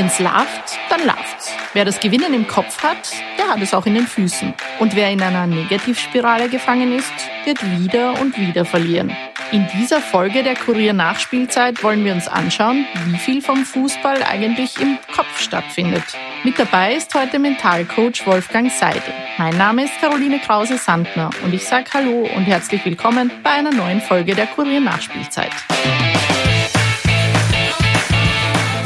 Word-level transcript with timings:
Wenn's 0.00 0.18
läuft, 0.18 0.78
dann 0.88 1.04
läuft's. 1.04 1.52
Wer 1.74 1.84
das 1.84 2.00
Gewinnen 2.00 2.32
im 2.32 2.48
Kopf 2.48 2.82
hat, 2.82 3.10
der 3.36 3.48
hat 3.50 3.60
es 3.60 3.74
auch 3.74 3.84
in 3.84 3.92
den 3.92 4.06
Füßen. 4.06 4.54
Und 4.78 4.96
wer 4.96 5.10
in 5.10 5.20
einer 5.20 5.46
Negativspirale 5.46 6.48
gefangen 6.48 6.96
ist, 6.96 7.12
wird 7.44 7.62
wieder 7.78 8.18
und 8.18 8.38
wieder 8.38 8.64
verlieren. 8.64 9.14
In 9.52 9.66
dieser 9.74 10.00
Folge 10.00 10.42
der 10.42 10.54
Kurier 10.54 10.94
Nachspielzeit 10.94 11.82
wollen 11.82 12.02
wir 12.02 12.14
uns 12.14 12.28
anschauen, 12.28 12.86
wie 13.08 13.18
viel 13.18 13.42
vom 13.42 13.66
Fußball 13.66 14.22
eigentlich 14.22 14.80
im 14.80 14.96
Kopf 15.14 15.38
stattfindet. 15.38 16.04
Mit 16.44 16.58
dabei 16.58 16.94
ist 16.94 17.14
heute 17.14 17.38
Mentalcoach 17.38 18.24
Wolfgang 18.24 18.72
Seidel. 18.72 19.12
Mein 19.36 19.58
Name 19.58 19.84
ist 19.84 20.00
Caroline 20.00 20.38
Krause-Sandner 20.38 21.28
und 21.44 21.52
ich 21.52 21.66
sage 21.66 21.90
Hallo 21.92 22.26
und 22.34 22.44
herzlich 22.44 22.82
willkommen 22.86 23.30
bei 23.42 23.50
einer 23.50 23.72
neuen 23.72 24.00
Folge 24.00 24.34
der 24.34 24.46
Kurier 24.46 24.80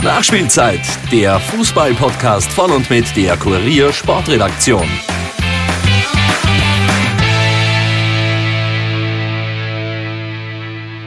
Nachspielzeit. 0.04 0.82
Der 1.10 1.40
Fußball-Podcast 1.40 2.52
von 2.52 2.70
und 2.70 2.90
mit 2.90 3.16
der 3.16 3.38
Kurier 3.38 3.90
Sportredaktion. 3.90 4.86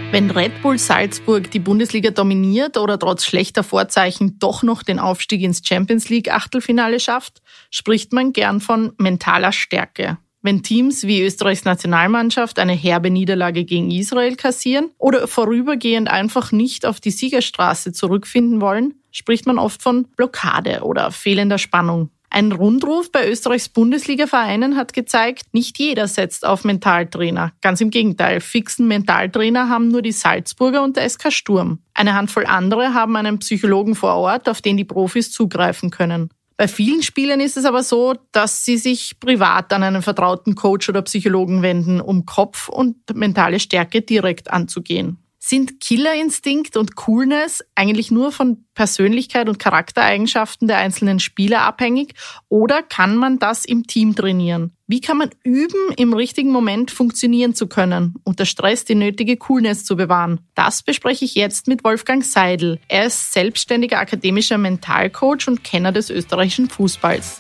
Wenn 0.10 0.32
Red 0.32 0.64
Bull 0.64 0.80
Salzburg 0.80 1.52
die 1.52 1.60
Bundesliga 1.60 2.10
dominiert 2.10 2.76
oder 2.78 2.98
trotz 2.98 3.24
schlechter 3.24 3.64
Vorzeichen 3.64 4.40
doch 4.40 4.64
noch 4.64 4.82
den 4.82 4.98
Aufstieg 4.98 5.44
ins 5.44 5.62
Champions 5.64 6.10
League 6.10 6.34
Achtelfinale 6.34 7.00
schafft, 7.00 7.44
spricht 7.70 8.14
man 8.14 8.34
gern 8.34 8.62
von 8.62 8.94
mentaler 8.98 9.52
Stärke. 9.52 10.18
Wenn 10.48 10.64
Teams 10.64 11.04
wie 11.04 11.24
Österreichs 11.24 11.66
Nationalmannschaft 11.66 12.58
eine 12.58 12.72
herbe 12.72 13.10
Niederlage 13.10 13.66
gegen 13.66 13.92
Israel 13.92 14.38
kassieren 14.38 14.92
oder 14.98 15.28
vorübergehend 15.28 16.10
einfach 16.10 16.54
nicht 16.54 16.86
auf 16.86 17.02
die 17.02 17.12
Siegerstraße 17.12 17.92
zurückfinden 17.92 18.62
wollen, 18.62 18.94
spricht 19.12 19.46
man 19.46 19.60
oft 19.60 19.84
von 19.84 20.08
Blockade 20.16 20.84
oder 20.84 21.12
fehlender 21.12 21.58
Spannung. 21.58 22.12
Ein 22.30 22.54
Rundruf 22.54 23.12
bei 23.12 23.30
Österreichs 23.30 23.68
Bundesliga-Vereinen 23.68 24.78
hat 24.78 24.94
gezeigt, 24.94 25.54
nicht 25.54 25.80
jeder 25.80 26.08
setzt 26.08 26.46
auf 26.46 26.64
Mentaltrainer. 26.64 27.52
Ganz 27.60 27.82
im 27.82 27.90
Gegenteil, 27.90 28.40
fixen 28.40 28.88
Mentaltrainer 28.88 29.68
haben 29.68 29.90
nur 29.90 30.02
die 30.02 30.14
Salzburger 30.14 30.82
und 30.82 30.96
der 30.96 31.10
SK 31.10 31.30
Sturm. 31.34 31.80
Eine 31.94 32.14
Handvoll 32.14 32.46
andere 32.46 32.94
haben 32.94 33.18
einen 33.18 33.40
Psychologen 33.40 33.96
vor 33.96 34.16
Ort, 34.16 34.48
auf 34.48 34.62
den 34.62 34.78
die 34.78 34.86
Profis 34.86 35.30
zugreifen 35.30 35.90
können. 35.90 36.30
Bei 36.58 36.68
vielen 36.68 37.04
Spielern 37.04 37.40
ist 37.40 37.56
es 37.56 37.66
aber 37.66 37.84
so, 37.84 38.16
dass 38.32 38.66
sie 38.66 38.78
sich 38.78 39.20
privat 39.20 39.72
an 39.72 39.84
einen 39.84 40.02
vertrauten 40.02 40.56
Coach 40.56 40.90
oder 40.90 41.04
Psychologen 41.04 41.62
wenden, 41.62 42.02
um 42.02 42.26
Kopf 42.26 42.68
und 42.68 42.96
mentale 43.14 43.60
Stärke 43.60 44.02
direkt 44.02 44.50
anzugehen. 44.50 45.20
Sind 45.50 45.80
Killerinstinkt 45.80 46.76
und 46.76 46.98
Coolness 46.98 47.64
eigentlich 47.74 48.12
nur 48.12 48.34
von 48.34 48.66
Persönlichkeit 48.74 49.48
und 49.48 49.60
Charaktereigenschaften 49.60 50.68
der 50.68 50.76
einzelnen 50.76 51.22
Spieler 51.22 51.62
abhängig 51.62 52.16
oder 52.50 52.84
kann 52.84 53.16
man 53.16 53.40
das 53.40 53.64
im 53.64 53.88
Team 53.88 54.14
trainieren? 54.14 54.74
Wie 54.88 55.00
kann 55.00 55.18
man 55.18 55.30
üben, 55.44 55.94
im 55.96 56.12
richtigen 56.12 56.52
Moment 56.52 56.92
funktionieren 56.92 57.56
zu 57.56 57.68
können, 57.68 58.16
unter 58.26 58.46
Stress 58.46 58.84
die 58.84 58.96
nötige 58.96 59.38
Coolness 59.38 59.86
zu 59.86 59.96
bewahren? 59.96 60.42
Das 60.54 60.84
bespreche 60.84 61.24
ich 61.24 61.36
jetzt 61.36 61.70
mit 61.70 61.86
Wolfgang 61.86 62.26
Seidel. 62.26 62.82
Er 62.90 63.06
ist 63.06 63.32
selbstständiger 63.32 64.00
akademischer 64.00 64.58
Mentalcoach 64.58 65.48
und 65.48 65.64
Kenner 65.64 65.94
des 65.94 66.10
österreichischen 66.10 66.70
Fußballs. 66.70 67.40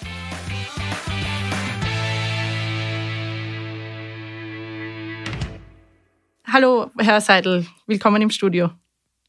Hallo, 6.59 6.89
Herr 6.97 7.21
Seidel, 7.21 7.67
willkommen 7.85 8.19
im 8.19 8.31
Studio. 8.31 8.71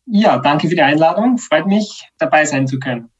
Ja, 0.06 0.38
danke 0.38 0.66
für 0.66 0.74
die 0.74 0.80
Einladung. 0.80 1.36
Freut 1.36 1.66
mich, 1.66 2.08
dabei 2.16 2.46
sein 2.46 2.66
zu 2.66 2.78
können. 2.78 3.10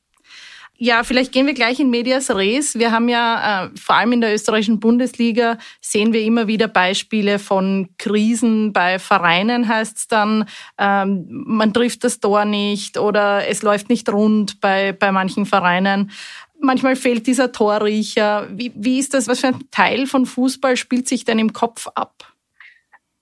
Ja, 0.78 1.04
vielleicht 1.04 1.30
gehen 1.30 1.44
wir 1.44 1.52
gleich 1.52 1.78
in 1.78 1.90
Medias 1.90 2.30
Res. 2.30 2.78
Wir 2.78 2.90
haben 2.90 3.10
ja 3.10 3.66
äh, 3.66 3.70
vor 3.76 3.96
allem 3.96 4.12
in 4.12 4.22
der 4.22 4.32
österreichischen 4.32 4.80
Bundesliga 4.80 5.58
sehen 5.82 6.14
wir 6.14 6.22
immer 6.22 6.46
wieder 6.46 6.68
Beispiele 6.68 7.38
von 7.38 7.90
Krisen 7.98 8.72
bei 8.72 8.98
Vereinen. 8.98 9.68
Heißt 9.68 9.98
es 9.98 10.08
dann, 10.08 10.46
ähm, 10.78 11.26
man 11.28 11.74
trifft 11.74 12.02
das 12.02 12.18
Tor 12.18 12.46
nicht 12.46 12.96
oder 12.96 13.46
es 13.46 13.60
läuft 13.60 13.90
nicht 13.90 14.08
rund 14.08 14.62
bei 14.62 14.92
bei 14.92 15.12
manchen 15.12 15.44
Vereinen. 15.44 16.12
Manchmal 16.58 16.96
fehlt 16.96 17.26
dieser 17.26 17.52
Torriecher. 17.52 18.48
Wie, 18.50 18.72
wie 18.74 19.00
ist 19.00 19.12
das? 19.12 19.28
Was 19.28 19.40
für 19.40 19.48
ein 19.48 19.70
Teil 19.70 20.06
von 20.06 20.24
Fußball 20.24 20.78
spielt 20.78 21.06
sich 21.08 21.26
denn 21.26 21.38
im 21.38 21.52
Kopf 21.52 21.88
ab? 21.94 22.37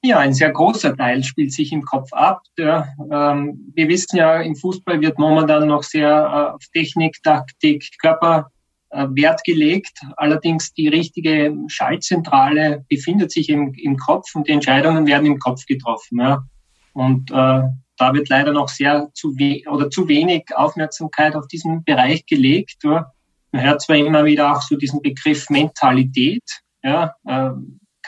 Ja, 0.06 0.20
ein 0.20 0.34
sehr 0.34 0.52
großer 0.52 0.96
Teil 0.96 1.24
spielt 1.24 1.52
sich 1.52 1.72
im 1.72 1.82
Kopf 1.82 2.12
ab. 2.12 2.42
Der, 2.56 2.94
ähm, 3.10 3.72
wir 3.74 3.88
wissen 3.88 4.16
ja, 4.16 4.40
im 4.40 4.54
Fußball 4.54 5.00
wird 5.00 5.18
momentan 5.18 5.66
noch 5.66 5.82
sehr 5.82 6.08
äh, 6.08 6.54
auf 6.54 6.62
Technik, 6.72 7.20
Taktik, 7.24 7.84
Körper 8.00 8.52
äh, 8.90 9.08
Wert 9.10 9.42
gelegt. 9.42 9.98
Allerdings 10.16 10.72
die 10.74 10.86
richtige 10.86 11.56
Schaltzentrale 11.66 12.84
befindet 12.88 13.32
sich 13.32 13.48
im, 13.48 13.74
im 13.74 13.96
Kopf 13.96 14.32
und 14.36 14.46
die 14.46 14.52
Entscheidungen 14.52 15.08
werden 15.08 15.26
im 15.26 15.40
Kopf 15.40 15.66
getroffen. 15.66 16.20
Ja. 16.20 16.44
Und 16.92 17.32
äh, 17.32 17.62
da 17.98 18.14
wird 18.14 18.28
leider 18.28 18.52
noch 18.52 18.68
sehr 18.68 19.08
zu 19.12 19.36
we 19.36 19.68
oder 19.68 19.90
zu 19.90 20.06
wenig 20.06 20.44
Aufmerksamkeit 20.54 21.34
auf 21.34 21.48
diesen 21.48 21.82
Bereich 21.82 22.26
gelegt. 22.26 22.84
Ja. 22.84 23.10
Man 23.50 23.64
hört 23.64 23.82
zwar 23.82 23.96
immer 23.96 24.24
wieder 24.24 24.52
auch 24.52 24.62
so 24.62 24.76
diesen 24.76 25.02
Begriff 25.02 25.50
Mentalität. 25.50 26.44
Ja, 26.84 27.16
äh, 27.24 27.50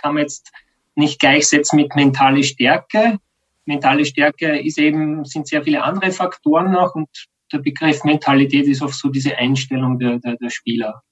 kann 0.00 0.14
man 0.14 0.19
jetzt 0.19 0.53
nicht 0.98 1.20
gleichsetzen 1.20 1.76
mit 1.76 1.94
mentale 1.94 2.42
Stärke. 2.42 3.19
Mentale 3.64 4.04
Stärke 4.04 4.59
ist 4.59 4.78
eben, 4.78 5.25
sind 5.25 5.47
sehr 5.47 5.62
viele 5.62 5.82
andere 5.82 6.10
Faktoren 6.10 6.72
noch 6.72 6.94
und 6.94 7.09
der 7.53 7.59
Begriff 7.59 8.04
Mentalität 8.04 8.66
ist 8.66 8.82
oft 8.82 8.94
so 8.94 9.08
diese 9.08 9.37
Einstellung 9.37 9.98
der, 9.98 10.19
der, 10.19 10.37
der 10.37 10.50
Spieler. 10.50 11.03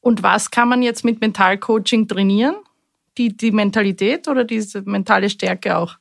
Und 0.00 0.22
was 0.22 0.50
kann 0.50 0.68
man 0.68 0.82
jetzt 0.82 1.04
mit 1.04 1.20
Mentalcoaching 1.20 2.06
trainieren? 2.06 2.56
Die, 3.18 3.34
die 3.34 3.50
Mentalität 3.50 4.28
oder 4.28 4.44
diese 4.44 4.82
mentale 4.82 5.30
Stärke 5.30 5.76
auch? 5.76 5.96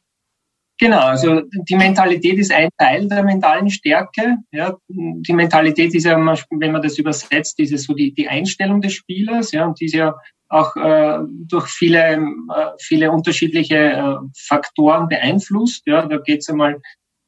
Genau, 0.78 1.00
also 1.00 1.41
die 1.69 1.75
Mentalität 1.78 2.38
ist 2.38 2.51
ein 2.51 2.67
Teil 2.78 3.07
der 3.07 3.23
mentalen 3.23 3.69
Stärke. 3.69 4.38
Ja, 4.51 4.75
die 4.89 5.34
Mentalität 5.34 5.95
ist 5.95 6.03
ja, 6.03 6.17
wenn 6.17 6.72
man 6.72 6.81
das 6.81 6.97
übersetzt, 6.97 7.57
ist 7.59 7.72
es 7.72 7.84
so 7.84 7.94
die, 7.94 8.13
die 8.13 8.28
Einstellung 8.28 8.81
des 8.81 8.94
Spielers, 8.94 9.53
ja, 9.53 9.66
und 9.66 9.79
die 9.79 9.85
ist 9.85 9.95
ja 9.95 10.13
auch 10.50 10.75
äh, 10.75 11.19
durch 11.47 11.67
viele, 11.67 12.13
äh, 12.13 12.72
viele 12.79 13.11
unterschiedliche 13.11 13.75
äh, 13.75 14.16
Faktoren 14.47 15.07
beeinflusst. 15.07 15.83
Ja, 15.85 16.06
da 16.06 16.17
geht 16.17 16.41
es 16.41 16.50
einmal 16.50 16.81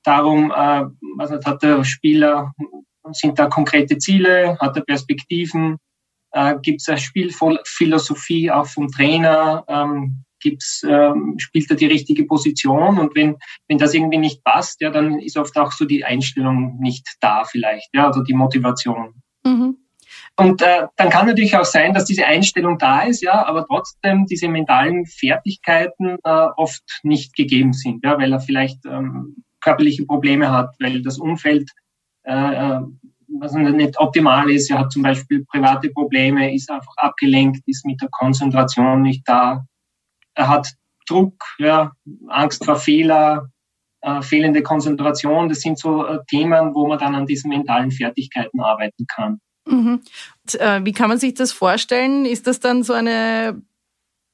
darum, 0.03 0.51
äh, 0.51 0.85
also 1.17 1.39
hat 1.43 1.63
der 1.63 1.83
Spieler, 1.83 2.53
sind 3.11 3.39
da 3.39 3.47
konkrete 3.47 3.97
Ziele, 3.97 4.57
hat 4.59 4.75
er 4.75 4.83
Perspektiven, 4.83 5.77
äh, 6.31 6.55
gibt 6.61 6.81
es 6.81 6.89
eine 6.89 6.97
Spielphilosophie 6.97 8.51
auch 8.51 8.67
vom 8.67 8.89
Trainer, 8.89 9.63
ähm, 9.67 10.23
gibt's, 10.39 10.83
ähm, 10.87 11.35
spielt 11.37 11.69
er 11.71 11.77
die 11.77 11.87
richtige 11.87 12.25
Position 12.25 12.99
und 12.99 13.15
wenn, 13.15 13.37
wenn 13.67 13.77
das 13.77 13.93
irgendwie 13.93 14.19
nicht 14.19 14.43
passt, 14.43 14.81
ja, 14.81 14.91
dann 14.91 15.19
ist 15.19 15.37
oft 15.37 15.57
auch 15.57 15.71
so 15.71 15.85
die 15.85 16.03
Einstellung 16.03 16.77
nicht 16.79 17.07
da 17.21 17.43
vielleicht, 17.43 17.89
ja, 17.93 18.09
oder 18.09 18.23
die 18.23 18.33
Motivation. 18.33 19.13
Mhm. 19.43 19.77
Und 20.39 20.61
äh, 20.61 20.87
dann 20.97 21.09
kann 21.09 21.25
natürlich 21.25 21.55
auch 21.57 21.65
sein, 21.65 21.95
dass 21.95 22.05
diese 22.05 22.25
Einstellung 22.25 22.77
da 22.77 23.01
ist, 23.01 23.23
ja, 23.23 23.45
aber 23.45 23.65
trotzdem 23.65 24.27
diese 24.27 24.47
mentalen 24.47 25.07
Fertigkeiten 25.07 26.17
äh, 26.23 26.47
oft 26.57 26.83
nicht 27.01 27.35
gegeben 27.35 27.73
sind, 27.73 28.03
ja, 28.05 28.19
weil 28.19 28.31
er 28.31 28.39
vielleicht 28.39 28.85
ähm, 28.85 29.43
körperliche 29.61 30.05
Probleme 30.05 30.51
hat, 30.51 30.75
weil 30.79 31.01
das 31.01 31.17
Umfeld 31.17 31.71
äh, 32.23 32.33
äh 32.33 32.81
was 33.39 33.53
nicht 33.53 33.99
optimal 33.99 34.49
ist. 34.49 34.71
Er 34.71 34.79
hat 34.79 34.91
zum 34.91 35.03
Beispiel 35.03 35.45
private 35.45 35.89
Probleme, 35.89 36.53
ist 36.53 36.71
einfach 36.71 36.93
abgelenkt, 36.97 37.61
ist 37.67 37.85
mit 37.85 38.01
der 38.01 38.09
Konzentration 38.09 39.01
nicht 39.01 39.27
da. 39.27 39.65
Er 40.33 40.47
hat 40.47 40.73
Druck, 41.07 41.35
ja, 41.57 41.91
Angst 42.29 42.63
vor 42.63 42.77
Fehler, 42.77 43.49
äh, 44.01 44.21
fehlende 44.21 44.63
Konzentration. 44.63 45.49
Das 45.49 45.59
sind 45.59 45.77
so 45.77 46.05
äh, 46.05 46.19
Themen, 46.29 46.73
wo 46.73 46.87
man 46.87 46.99
dann 46.99 47.15
an 47.15 47.25
diesen 47.25 47.49
mentalen 47.49 47.91
Fertigkeiten 47.91 48.61
arbeiten 48.61 49.05
kann. 49.07 49.39
Mhm. 49.67 50.01
Äh, 50.53 50.81
wie 50.83 50.93
kann 50.93 51.09
man 51.09 51.19
sich 51.19 51.33
das 51.33 51.51
vorstellen? 51.51 52.25
Ist 52.25 52.47
das 52.47 52.59
dann 52.59 52.83
so 52.83 52.93
eine 52.93 53.61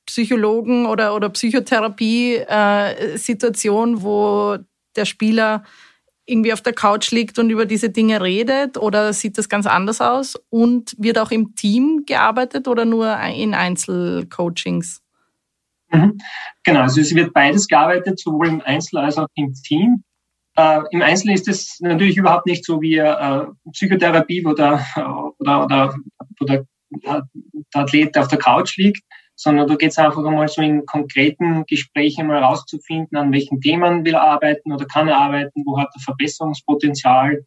Psychologen 0.06 0.86
oder, 0.86 1.16
oder 1.16 1.30
Psychotherapie-Situation, 1.30 3.98
äh, 3.98 4.04
wo 4.04 4.58
der 4.96 5.06
Spieler 5.06 5.64
irgendwie 6.26 6.54
auf 6.54 6.62
der 6.62 6.74
Couch 6.74 7.12
liegt 7.12 7.40
und 7.40 7.50
über 7.50 7.66
diese 7.66 7.90
Dinge 7.90 8.22
redet 8.22 8.78
oder 8.78 9.12
sieht 9.12 9.38
das 9.38 9.50
ganz 9.50 9.66
anders 9.66 10.02
aus? 10.02 10.36
Und 10.50 10.96
wird 10.98 11.18
auch 11.18 11.32
im 11.32 11.56
Team 11.56 12.04
gearbeitet 12.06 12.68
oder 12.68 12.86
nur 12.86 13.18
in 13.20 13.54
Einzelcoachings? 13.54 15.02
Mhm. 15.90 16.18
Genau, 16.64 16.82
also 16.82 17.02
es 17.02 17.14
wird 17.14 17.34
beides 17.34 17.68
gearbeitet, 17.68 18.20
sowohl 18.20 18.48
im 18.48 18.62
Einzel 18.62 19.00
als 19.00 19.18
auch 19.18 19.28
im 19.36 19.54
Team. 19.54 20.04
Äh, 20.56 20.82
Im 20.92 21.02
Einzel 21.02 21.32
ist 21.32 21.48
es 21.48 21.80
natürlich 21.80 22.18
überhaupt 22.18 22.46
nicht 22.46 22.66
so 22.66 22.82
wie 22.82 22.98
äh, 22.98 23.46
Psychotherapie, 23.72 24.44
wo 24.46 24.54
der, 24.54 24.86
oder, 25.40 25.66
oder, 25.66 25.96
wo 26.40 26.46
der, 26.46 26.66
der 26.92 27.28
Athlet 27.74 28.18
auf 28.18 28.28
der 28.28 28.38
Couch 28.38 28.78
liegt, 28.78 29.04
sondern 29.36 29.68
da 29.68 29.76
geht 29.76 29.92
es 29.92 29.98
einfach 29.98 30.24
einmal 30.24 30.48
so 30.48 30.62
in 30.62 30.86
konkreten 30.86 31.66
Gesprächen 31.66 32.28
mal 32.28 32.44
rauszufinden, 32.44 33.18
an 33.18 33.32
welchen 33.32 33.62
Themen 33.62 34.06
will 34.06 34.14
er 34.14 34.22
arbeiten 34.22 34.72
oder 34.72 34.86
kann 34.86 35.08
er 35.08 35.18
arbeiten, 35.18 35.64
wo 35.66 35.80
hat 35.80 35.90
er 35.96 36.02
Verbesserungspotenzial. 36.02 37.46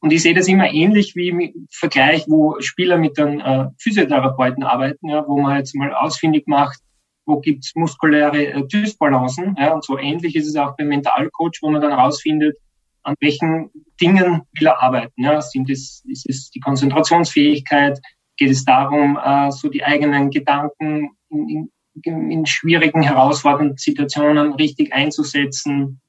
Und 0.00 0.12
ich 0.12 0.22
sehe 0.22 0.34
das 0.34 0.48
immer 0.48 0.72
ähnlich 0.72 1.14
wie 1.16 1.28
im 1.28 1.68
Vergleich, 1.70 2.24
wo 2.28 2.60
Spieler 2.60 2.98
mit 2.98 3.18
einem 3.18 3.40
äh, 3.40 3.68
Physiotherapeuten 3.78 4.62
arbeiten, 4.62 5.08
ja, 5.08 5.24
wo 5.26 5.40
man 5.40 5.56
jetzt 5.56 5.74
mal 5.74 5.92
ausfindig 5.92 6.46
macht, 6.46 6.80
wo 7.28 7.40
gibt's 7.40 7.76
muskuläre 7.76 8.46
äh, 8.46 8.66
Dysbalancen. 8.66 9.54
Ja, 9.58 9.74
und 9.74 9.84
so 9.84 9.98
ähnlich 9.98 10.34
ist 10.34 10.48
es 10.48 10.56
auch 10.56 10.74
beim 10.76 10.88
Mentalcoach, 10.88 11.58
wo 11.60 11.70
man 11.70 11.82
dann 11.82 11.92
herausfindet, 11.92 12.56
an 13.02 13.14
welchen 13.20 13.70
Dingen 14.00 14.42
will 14.58 14.66
er 14.66 14.82
arbeiten. 14.82 15.22
Ja, 15.22 15.40
sind 15.40 15.70
es, 15.70 16.02
ist 16.06 16.28
es 16.28 16.50
die 16.50 16.60
Konzentrationsfähigkeit? 16.60 18.00
Geht 18.36 18.50
es 18.50 18.64
darum, 18.64 19.18
äh, 19.22 19.50
so 19.52 19.68
die 19.68 19.84
eigenen 19.84 20.30
Gedanken 20.30 21.10
in, 21.28 21.70
in, 22.02 22.30
in 22.30 22.46
schwierigen, 22.46 23.02
herausfordernden 23.02 23.76
Situationen 23.76 24.54
richtig 24.54 24.92
einzusetzen? 24.92 26.00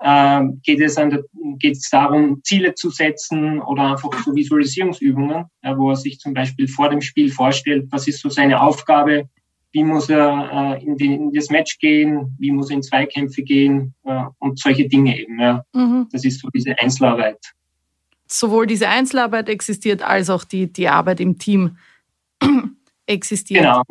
Äh, 0.00 0.42
geht, 0.62 0.80
es 0.80 0.96
an 0.98 1.10
der, 1.10 1.24
geht 1.58 1.76
es 1.76 1.88
darum, 1.90 2.40
Ziele 2.44 2.74
zu 2.74 2.90
setzen 2.90 3.60
oder 3.60 3.92
einfach 3.92 4.12
so 4.22 4.34
Visualisierungsübungen, 4.34 5.46
ja, 5.62 5.78
wo 5.78 5.90
er 5.90 5.96
sich 5.96 6.18
zum 6.18 6.34
Beispiel 6.34 6.68
vor 6.68 6.90
dem 6.90 7.00
Spiel 7.00 7.32
vorstellt, 7.32 7.88
was 7.90 8.06
ist 8.06 8.20
so 8.20 8.28
seine 8.28 8.60
Aufgabe, 8.60 9.28
wie 9.78 9.84
muss 9.84 10.08
er 10.08 10.76
äh, 10.80 10.84
in, 10.84 10.96
die, 10.96 11.14
in, 11.14 11.32
das 11.32 11.50
Match 11.50 11.78
gehen, 11.78 12.34
wie 12.38 12.50
muss 12.50 12.70
er 12.70 12.76
in 12.76 12.82
Zweikämpfe 12.82 13.42
gehen 13.42 13.94
äh, 14.04 14.24
und 14.40 14.58
solche 14.58 14.88
Dinge 14.88 15.16
eben. 15.16 15.38
Ja. 15.38 15.64
Mhm. 15.72 16.08
Das 16.10 16.24
ist 16.24 16.40
so 16.40 16.48
diese 16.52 16.76
Einzelarbeit. 16.78 17.38
Sowohl 18.26 18.66
diese 18.66 18.88
Einzelarbeit 18.88 19.48
existiert, 19.48 20.02
als 20.02 20.30
auch 20.30 20.42
die, 20.42 20.72
die 20.72 20.88
Arbeit 20.88 21.20
im 21.20 21.38
Team 21.38 21.78
existiert. 23.06 23.62
Genau. 23.62 23.82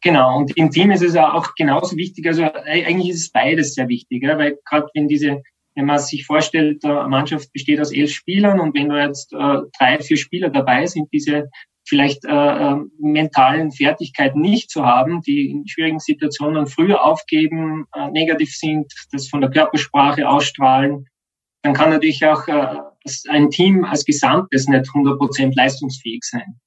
Genau, 0.00 0.38
und 0.38 0.56
im 0.56 0.70
Team 0.70 0.92
ist 0.92 1.02
es 1.02 1.16
auch 1.16 1.56
genauso 1.56 1.96
wichtig. 1.96 2.24
Also 2.28 2.44
eigentlich 2.44 3.10
ist 3.10 3.22
es 3.22 3.32
beides 3.32 3.74
sehr 3.74 3.88
wichtig, 3.88 4.22
ja, 4.22 4.38
weil 4.38 4.56
gerade 4.64 4.86
wenn 4.94 5.08
diese, 5.08 5.42
wenn 5.74 5.86
man 5.86 5.98
sich 5.98 6.24
vorstellt, 6.24 6.84
eine 6.84 7.08
Mannschaft 7.08 7.52
besteht 7.52 7.80
aus 7.80 7.90
elf 7.92 8.12
Spielern 8.12 8.60
und 8.60 8.78
wenn 8.78 8.90
da 8.90 9.04
jetzt 9.04 9.32
äh, 9.32 9.56
drei, 9.76 9.98
vier 9.98 10.16
Spieler 10.16 10.50
dabei 10.50 10.86
sind, 10.86 11.08
diese 11.12 11.50
vielleicht 11.88 12.24
äh, 12.24 12.30
äh, 12.30 12.76
mentalen 12.98 13.72
Fertigkeiten 13.72 14.40
nicht 14.40 14.70
zu 14.70 14.84
haben, 14.84 15.22
die 15.22 15.50
in 15.50 15.66
schwierigen 15.66 16.00
Situationen 16.00 16.66
früher 16.66 17.04
aufgeben, 17.04 17.86
äh, 17.94 18.10
negativ 18.10 18.54
sind, 18.54 18.92
das 19.10 19.28
von 19.28 19.40
der 19.40 19.50
Körpersprache 19.50 20.28
ausstrahlen, 20.28 21.06
dann 21.62 21.74
kann 21.74 21.90
natürlich 21.90 22.24
auch 22.26 22.46
äh, 22.46 22.76
ein 23.28 23.50
Team 23.50 23.84
als 23.84 24.04
Gesamtes 24.04 24.68
nicht 24.68 24.86
100% 24.86 25.52
leistungsfähig 25.54 26.22
sein. 26.24 26.60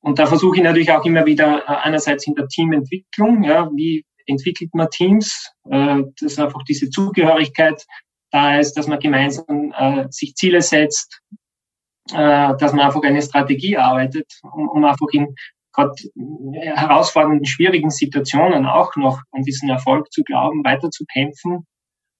Und 0.00 0.18
da 0.18 0.26
versuche 0.26 0.56
ich 0.56 0.62
natürlich 0.62 0.90
auch 0.90 1.04
immer 1.04 1.26
wieder 1.26 1.62
äh, 1.62 1.76
einerseits 1.82 2.26
in 2.26 2.34
der 2.34 2.48
Teamentwicklung, 2.48 3.44
ja, 3.44 3.70
wie 3.74 4.04
entwickelt 4.26 4.74
man 4.74 4.88
Teams, 4.90 5.50
äh, 5.70 6.02
dass 6.20 6.38
einfach 6.38 6.62
diese 6.64 6.90
Zugehörigkeit 6.90 7.84
da 8.30 8.58
ist, 8.58 8.74
dass 8.74 8.86
man 8.86 8.98
gemeinsam 8.98 9.72
äh, 9.76 10.06
sich 10.10 10.34
Ziele 10.34 10.62
setzt, 10.62 11.20
äh, 12.10 12.56
dass 12.56 12.72
man 12.72 12.86
einfach 12.86 13.02
eine 13.02 13.22
Strategie 13.22 13.76
arbeitet, 13.76 14.26
um, 14.42 14.68
um 14.68 14.84
einfach 14.84 15.06
in 15.12 15.34
gerade 15.72 15.94
herausfordernden, 16.14 17.46
schwierigen 17.46 17.90
Situationen 17.90 18.66
auch 18.66 18.94
noch 18.96 19.20
an 19.32 19.42
diesen 19.42 19.70
Erfolg 19.70 20.12
zu 20.12 20.22
glauben, 20.22 20.64
weiterzukämpfen. 20.64 21.66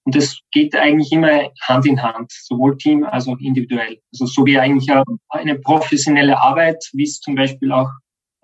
Und 0.05 0.17
das 0.17 0.41
geht 0.51 0.75
eigentlich 0.75 1.13
immer 1.13 1.51
Hand 1.63 1.87
in 1.87 2.03
Hand, 2.03 2.33
sowohl 2.33 2.77
Team 2.77 3.05
als 3.05 3.29
auch 3.29 3.39
individuell. 3.39 3.99
Also 4.13 4.27
so 4.27 4.45
wie 4.47 4.59
eigentlich 4.59 4.91
eine 5.29 5.59
professionelle 5.61 6.41
Arbeit, 6.41 6.83
wie 6.93 7.05
es 7.05 7.21
zum 7.21 7.37
Beispiel 7.37 7.71
auch, 7.71 7.91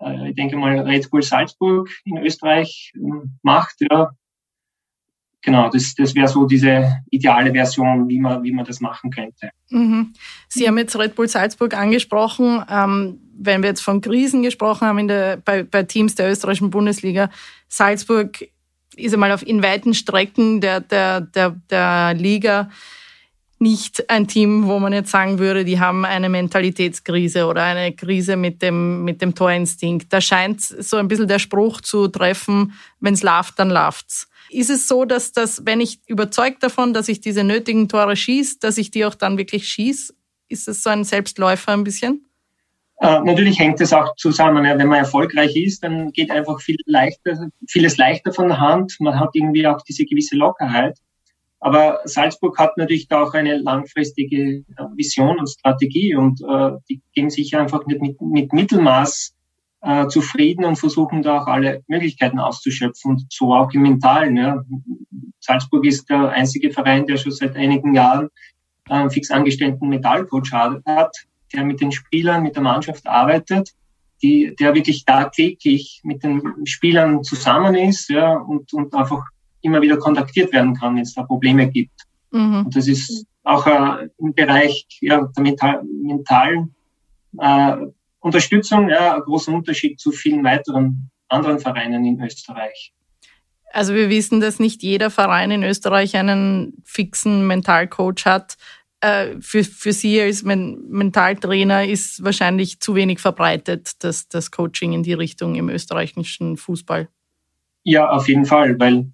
äh, 0.01 0.29
ich 0.29 0.35
denke 0.35 0.55
mal, 0.55 0.79
Red 0.79 1.09
Bull 1.09 1.21
Salzburg 1.21 1.89
in 2.05 2.17
Österreich 2.17 2.93
ähm, 2.95 3.39
macht, 3.43 3.75
ja, 3.91 4.11
genau, 5.41 5.69
das, 5.69 5.95
das 5.95 6.15
wäre 6.15 6.27
so 6.27 6.45
diese 6.45 7.01
ideale 7.09 7.51
Version, 7.51 8.07
wie 8.07 8.19
man, 8.19 8.43
wie 8.43 8.51
man 8.51 8.65
das 8.65 8.79
machen 8.79 9.11
könnte. 9.11 9.51
Mhm. 9.69 10.13
Sie 10.47 10.67
haben 10.67 10.77
jetzt 10.77 10.97
Red 10.97 11.15
Bull 11.15 11.27
Salzburg 11.27 11.73
angesprochen. 11.75 12.63
Ähm, 12.69 13.19
wenn 13.41 13.61
wir 13.61 13.69
jetzt 13.69 13.81
von 13.81 14.01
Krisen 14.01 14.43
gesprochen 14.43 14.87
haben 14.87 14.99
in 14.99 15.07
der, 15.07 15.37
bei, 15.37 15.63
bei 15.63 15.83
Teams 15.83 16.15
der 16.15 16.29
österreichischen 16.29 16.69
Bundesliga, 16.69 17.29
Salzburg 17.67 18.45
ist 18.95 19.13
einmal 19.13 19.31
auf 19.31 19.45
in 19.45 19.63
weiten 19.63 19.93
Strecken 19.93 20.59
der, 20.61 20.81
der, 20.81 21.21
der, 21.21 21.55
der 21.69 22.13
Liga 22.15 22.69
nicht 23.59 24.09
ein 24.09 24.27
Team, 24.27 24.67
wo 24.67 24.79
man 24.79 24.93
jetzt 24.93 25.11
sagen 25.11 25.39
würde, 25.39 25.65
die 25.65 25.79
haben 25.79 26.05
eine 26.05 26.29
Mentalitätskrise 26.29 27.45
oder 27.45 27.63
eine 27.63 27.93
Krise 27.93 28.35
mit 28.35 28.61
dem, 28.61 29.03
mit 29.03 29.21
dem 29.21 29.35
Torinstinkt. 29.35 30.11
Da 30.11 30.21
scheint 30.21 30.61
so 30.61 30.97
ein 30.97 31.07
bisschen 31.07 31.27
der 31.27 31.39
Spruch 31.39 31.81
zu 31.81 32.07
treffen, 32.07 32.73
wenn's 32.99 33.23
läuft, 33.23 33.59
dann 33.59 33.69
läuft's. 33.69 34.29
Ist 34.49 34.69
es 34.69 34.87
so, 34.87 35.05
dass 35.05 35.31
das, 35.31 35.65
wenn 35.65 35.79
ich 35.79 35.99
überzeugt 36.07 36.63
davon, 36.63 36.93
dass 36.93 37.07
ich 37.07 37.21
diese 37.21 37.43
nötigen 37.43 37.87
Tore 37.87 38.15
schieße, 38.15 38.57
dass 38.59 38.77
ich 38.77 38.91
die 38.91 39.05
auch 39.05 39.15
dann 39.15 39.37
wirklich 39.37 39.67
schieße? 39.67 40.13
Ist 40.47 40.67
es 40.67 40.81
so 40.81 40.89
ein 40.89 41.03
Selbstläufer 41.03 41.73
ein 41.73 41.83
bisschen? 41.83 42.25
Äh, 43.01 43.21
natürlich 43.21 43.59
hängt 43.59 43.79
es 43.79 43.93
auch 43.93 44.15
zusammen. 44.15 44.65
Ja. 44.65 44.77
Wenn 44.77 44.87
man 44.87 44.99
erfolgreich 44.99 45.55
ist, 45.55 45.83
dann 45.83 46.11
geht 46.11 46.31
einfach 46.31 46.59
viel 46.59 46.75
leichter, 46.85 47.49
vieles 47.67 47.97
leichter 47.97 48.33
von 48.33 48.49
der 48.49 48.59
Hand. 48.59 48.95
Man 48.99 49.19
hat 49.19 49.29
irgendwie 49.33 49.65
auch 49.67 49.81
diese 49.83 50.05
gewisse 50.05 50.35
Lockerheit. 50.35 50.97
Aber 51.61 51.99
Salzburg 52.05 52.57
hat 52.57 52.77
natürlich 52.77 53.07
da 53.07 53.23
auch 53.23 53.33
eine 53.33 53.57
langfristige 53.57 54.37
äh, 54.37 54.63
Vision 54.95 55.39
und 55.39 55.49
Strategie 55.49 56.15
und 56.15 56.41
äh, 56.41 56.71
die 56.89 57.01
geben 57.13 57.29
sich 57.29 57.55
einfach 57.55 57.85
nicht 57.85 58.01
mit, 58.01 58.21
mit 58.21 58.53
Mittelmaß 58.53 59.35
äh, 59.81 60.07
zufrieden 60.07 60.65
und 60.65 60.77
versuchen 60.77 61.21
da 61.21 61.41
auch 61.41 61.47
alle 61.47 61.83
Möglichkeiten 61.87 62.39
auszuschöpfen 62.39 63.11
und 63.11 63.25
so 63.29 63.53
auch 63.53 63.71
im 63.73 63.81
Mentalen. 63.81 64.37
Ja. 64.37 64.63
Salzburg 65.39 65.85
ist 65.85 66.09
der 66.09 66.29
einzige 66.29 66.71
Verein, 66.71 67.05
der 67.05 67.17
schon 67.17 67.31
seit 67.31 67.55
einigen 67.55 67.93
Jahren 67.93 68.29
einen 68.87 69.09
fix 69.09 69.29
angestellten 69.29 69.89
Metallcoach 69.89 70.51
hat, 70.53 71.15
der 71.53 71.63
mit 71.63 71.81
den 71.81 71.91
Spielern, 71.91 72.43
mit 72.43 72.55
der 72.55 72.63
Mannschaft 72.63 73.05
arbeitet, 73.07 73.71
die, 74.21 74.55
der 74.59 74.75
wirklich 74.75 75.05
tagtäglich 75.05 76.01
mit 76.03 76.23
den 76.23 76.41
Spielern 76.65 77.23
zusammen 77.23 77.75
ist 77.75 78.09
ja, 78.09 78.33
und, 78.33 78.73
und 78.73 78.93
einfach 78.93 79.23
immer 79.61 79.81
wieder 79.81 79.97
kontaktiert 79.97 80.53
werden 80.53 80.75
kann, 80.75 80.95
wenn 80.95 81.03
es 81.03 81.13
da 81.13 81.23
Probleme 81.23 81.69
gibt. 81.69 82.01
Mhm. 82.31 82.65
Und 82.65 82.75
das 82.75 82.87
ist 82.87 83.25
auch 83.43 83.65
äh, 83.65 84.09
im 84.17 84.33
Bereich 84.33 84.85
ja, 85.01 85.29
der 85.35 85.43
mental, 85.43 85.83
mentalen 85.83 86.75
äh, 87.37 87.75
Unterstützung, 88.19 88.89
ja, 88.89 89.15
ein 89.15 89.21
großer 89.21 89.51
Unterschied 89.51 89.99
zu 89.99 90.11
vielen 90.11 90.43
weiteren 90.43 91.09
anderen 91.29 91.59
Vereinen 91.59 92.05
in 92.05 92.21
Österreich. 92.21 92.93
Also 93.71 93.93
wir 93.93 94.09
wissen, 94.09 94.39
dass 94.39 94.59
nicht 94.59 94.81
jeder 94.81 95.11
Verein 95.11 95.51
in 95.51 95.63
Österreich 95.63 96.15
einen 96.15 96.73
fixen 96.83 97.45
Mentalcoach 97.45 98.25
hat. 98.25 98.57
Äh, 99.01 99.39
für, 99.39 99.63
für 99.63 99.93
Sie 99.93 100.19
als 100.19 100.43
Mentaltrainer 100.43 101.85
ist 101.85 102.23
wahrscheinlich 102.23 102.79
zu 102.79 102.95
wenig 102.95 103.19
verbreitet, 103.19 104.03
das, 104.03 104.27
das 104.27 104.51
Coaching 104.51 104.93
in 104.93 105.03
die 105.03 105.13
Richtung 105.13 105.55
im 105.55 105.69
österreichischen 105.69 106.57
Fußball. 106.57 107.07
Ja, 107.83 108.09
auf 108.09 108.27
jeden 108.27 108.45
Fall, 108.45 108.77
weil 108.79 109.11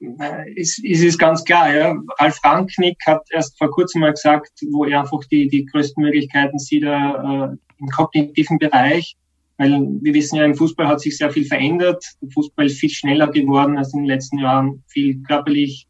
äh, 0.00 0.60
es, 0.60 0.80
es 0.84 1.02
ist 1.02 1.18
ganz 1.18 1.44
klar, 1.44 1.74
ja. 1.74 1.96
Ralf 2.18 2.38
Rangnick 2.44 2.98
hat 3.06 3.22
erst 3.30 3.56
vor 3.58 3.70
kurzem 3.70 4.02
mal 4.02 4.12
gesagt, 4.12 4.50
wo 4.70 4.84
er 4.84 5.00
einfach 5.00 5.24
die, 5.30 5.48
die 5.48 5.64
größten 5.66 6.02
Möglichkeiten 6.02 6.58
sieht 6.58 6.84
äh, 6.84 7.48
im 7.78 7.88
kognitiven 7.94 8.58
Bereich. 8.58 9.16
Weil 9.58 9.70
wir 10.02 10.12
wissen 10.12 10.36
ja, 10.36 10.44
im 10.44 10.54
Fußball 10.54 10.86
hat 10.86 11.00
sich 11.00 11.16
sehr 11.16 11.30
viel 11.30 11.46
verändert. 11.46 12.04
Der 12.20 12.28
Fußball 12.30 12.66
ist 12.66 12.78
viel 12.78 12.90
schneller 12.90 13.28
geworden 13.28 13.78
als 13.78 13.94
in 13.94 14.00
den 14.00 14.08
letzten 14.08 14.38
Jahren, 14.38 14.84
viel 14.86 15.22
körperlich 15.22 15.86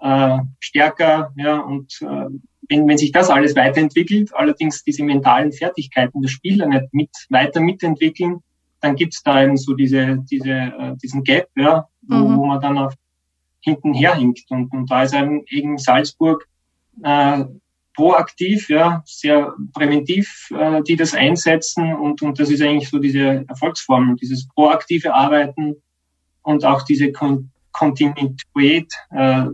äh, 0.00 0.38
stärker. 0.60 1.32
Ja, 1.36 1.58
und 1.58 1.98
äh, 2.02 2.26
wenn, 2.68 2.86
wenn 2.86 2.98
sich 2.98 3.12
das 3.12 3.30
alles 3.30 3.56
weiterentwickelt, 3.56 4.34
allerdings 4.34 4.84
diese 4.84 5.04
mentalen 5.04 5.52
Fertigkeiten 5.52 6.20
der 6.20 6.28
Spieler 6.28 6.66
nicht 6.66 6.92
mit 6.92 7.10
weiter 7.30 7.60
mitentwickeln, 7.60 8.40
dann 8.80 8.94
gibt's 8.94 9.22
da 9.22 9.42
eben 9.42 9.56
so 9.56 9.74
diese, 9.74 10.18
diese, 10.30 10.50
äh, 10.50 10.96
diesen 11.02 11.24
Gap, 11.24 11.48
ja, 11.56 11.88
wo, 12.02 12.14
mhm. 12.14 12.36
wo 12.36 12.46
man 12.46 12.60
dann 12.60 12.76
auf 12.76 12.94
hinten 13.60 13.94
herhinkt. 13.94 14.50
Und, 14.50 14.72
und 14.72 14.90
da 14.90 15.02
ist 15.02 15.14
eben 15.14 15.78
Salzburg 15.78 16.46
äh, 17.02 17.44
proaktiv, 17.94 18.68
ja, 18.68 19.02
sehr 19.06 19.54
präventiv, 19.74 20.50
äh, 20.56 20.82
die 20.82 20.94
das 20.94 21.14
einsetzen 21.14 21.94
und, 21.94 22.22
und 22.22 22.38
das 22.38 22.48
ist 22.48 22.62
eigentlich 22.62 22.88
so 22.88 22.98
diese 22.98 23.44
Erfolgsformel, 23.48 24.14
dieses 24.16 24.46
proaktive 24.48 25.12
Arbeiten 25.12 25.74
und 26.42 26.64
auch 26.64 26.82
diese 26.82 27.10
Kon 27.12 27.50
Kontinuität 27.72 28.92
äh, 29.10 29.44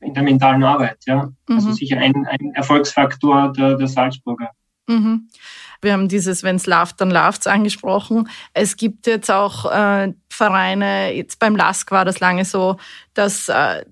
in 0.00 0.14
der 0.14 0.22
mentalen 0.22 0.62
Arbeit. 0.62 0.98
Ja? 1.06 1.20
Also 1.20 1.32
mhm. 1.48 1.56
Also 1.56 1.72
sicher 1.72 1.96
ein, 1.98 2.26
ein 2.26 2.52
Erfolgsfaktor 2.54 3.52
der, 3.52 3.76
der 3.76 3.86
Salzburger. 3.86 4.50
Mhm. 4.88 5.28
Wir 5.80 5.94
haben 5.94 6.08
dieses 6.08 6.42
Wenn's 6.42 6.66
lauft, 6.66 7.00
dann 7.00 7.10
läuft's 7.10 7.46
angesprochen. 7.46 8.28
Es 8.52 8.76
gibt 8.76 9.06
jetzt 9.06 9.30
auch 9.30 9.70
äh, 9.70 10.12
Vereine, 10.32 11.14
jetzt 11.14 11.38
beim 11.38 11.56
LASK 11.56 11.90
war 11.90 12.04
das 12.04 12.20
lange 12.20 12.44
so, 12.44 12.76
dass 13.14 13.48
äh, 13.48 13.84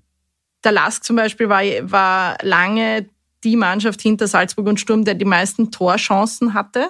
der 0.63 0.71
LASK 0.71 1.03
zum 1.03 1.15
Beispiel 1.15 1.49
war, 1.49 1.63
war 1.83 2.37
lange 2.41 3.07
die 3.43 3.55
Mannschaft 3.55 4.01
hinter 4.01 4.27
Salzburg 4.27 4.67
und 4.67 4.79
Sturm, 4.79 5.05
der 5.05 5.15
die 5.15 5.25
meisten 5.25 5.71
Torchancen 5.71 6.53
hatte. 6.53 6.89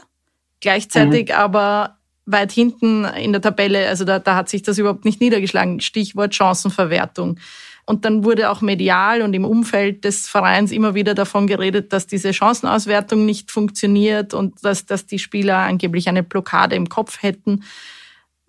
Gleichzeitig 0.59 1.29
mhm. 1.29 1.35
aber 1.35 1.97
weit 2.25 2.51
hinten 2.51 3.05
in 3.05 3.31
der 3.31 3.41
Tabelle, 3.41 3.87
also 3.87 4.05
da, 4.05 4.19
da 4.19 4.35
hat 4.35 4.49
sich 4.49 4.61
das 4.61 4.77
überhaupt 4.77 5.05
nicht 5.05 5.21
niedergeschlagen. 5.21 5.79
Stichwort 5.79 6.35
Chancenverwertung. 6.35 7.39
Und 7.85 8.05
dann 8.05 8.23
wurde 8.23 8.49
auch 8.49 8.61
medial 8.61 9.21
und 9.21 9.33
im 9.33 9.43
Umfeld 9.43 10.05
des 10.05 10.27
Vereins 10.27 10.71
immer 10.71 10.93
wieder 10.93 11.15
davon 11.15 11.47
geredet, 11.47 11.91
dass 11.91 12.07
diese 12.07 12.31
Chancenauswertung 12.31 13.25
nicht 13.25 13.51
funktioniert 13.51 14.33
und 14.33 14.63
dass, 14.63 14.85
dass 14.85 15.07
die 15.07 15.19
Spieler 15.19 15.57
angeblich 15.57 16.07
eine 16.07 16.23
Blockade 16.23 16.75
im 16.75 16.89
Kopf 16.89 17.21
hätten. 17.21 17.63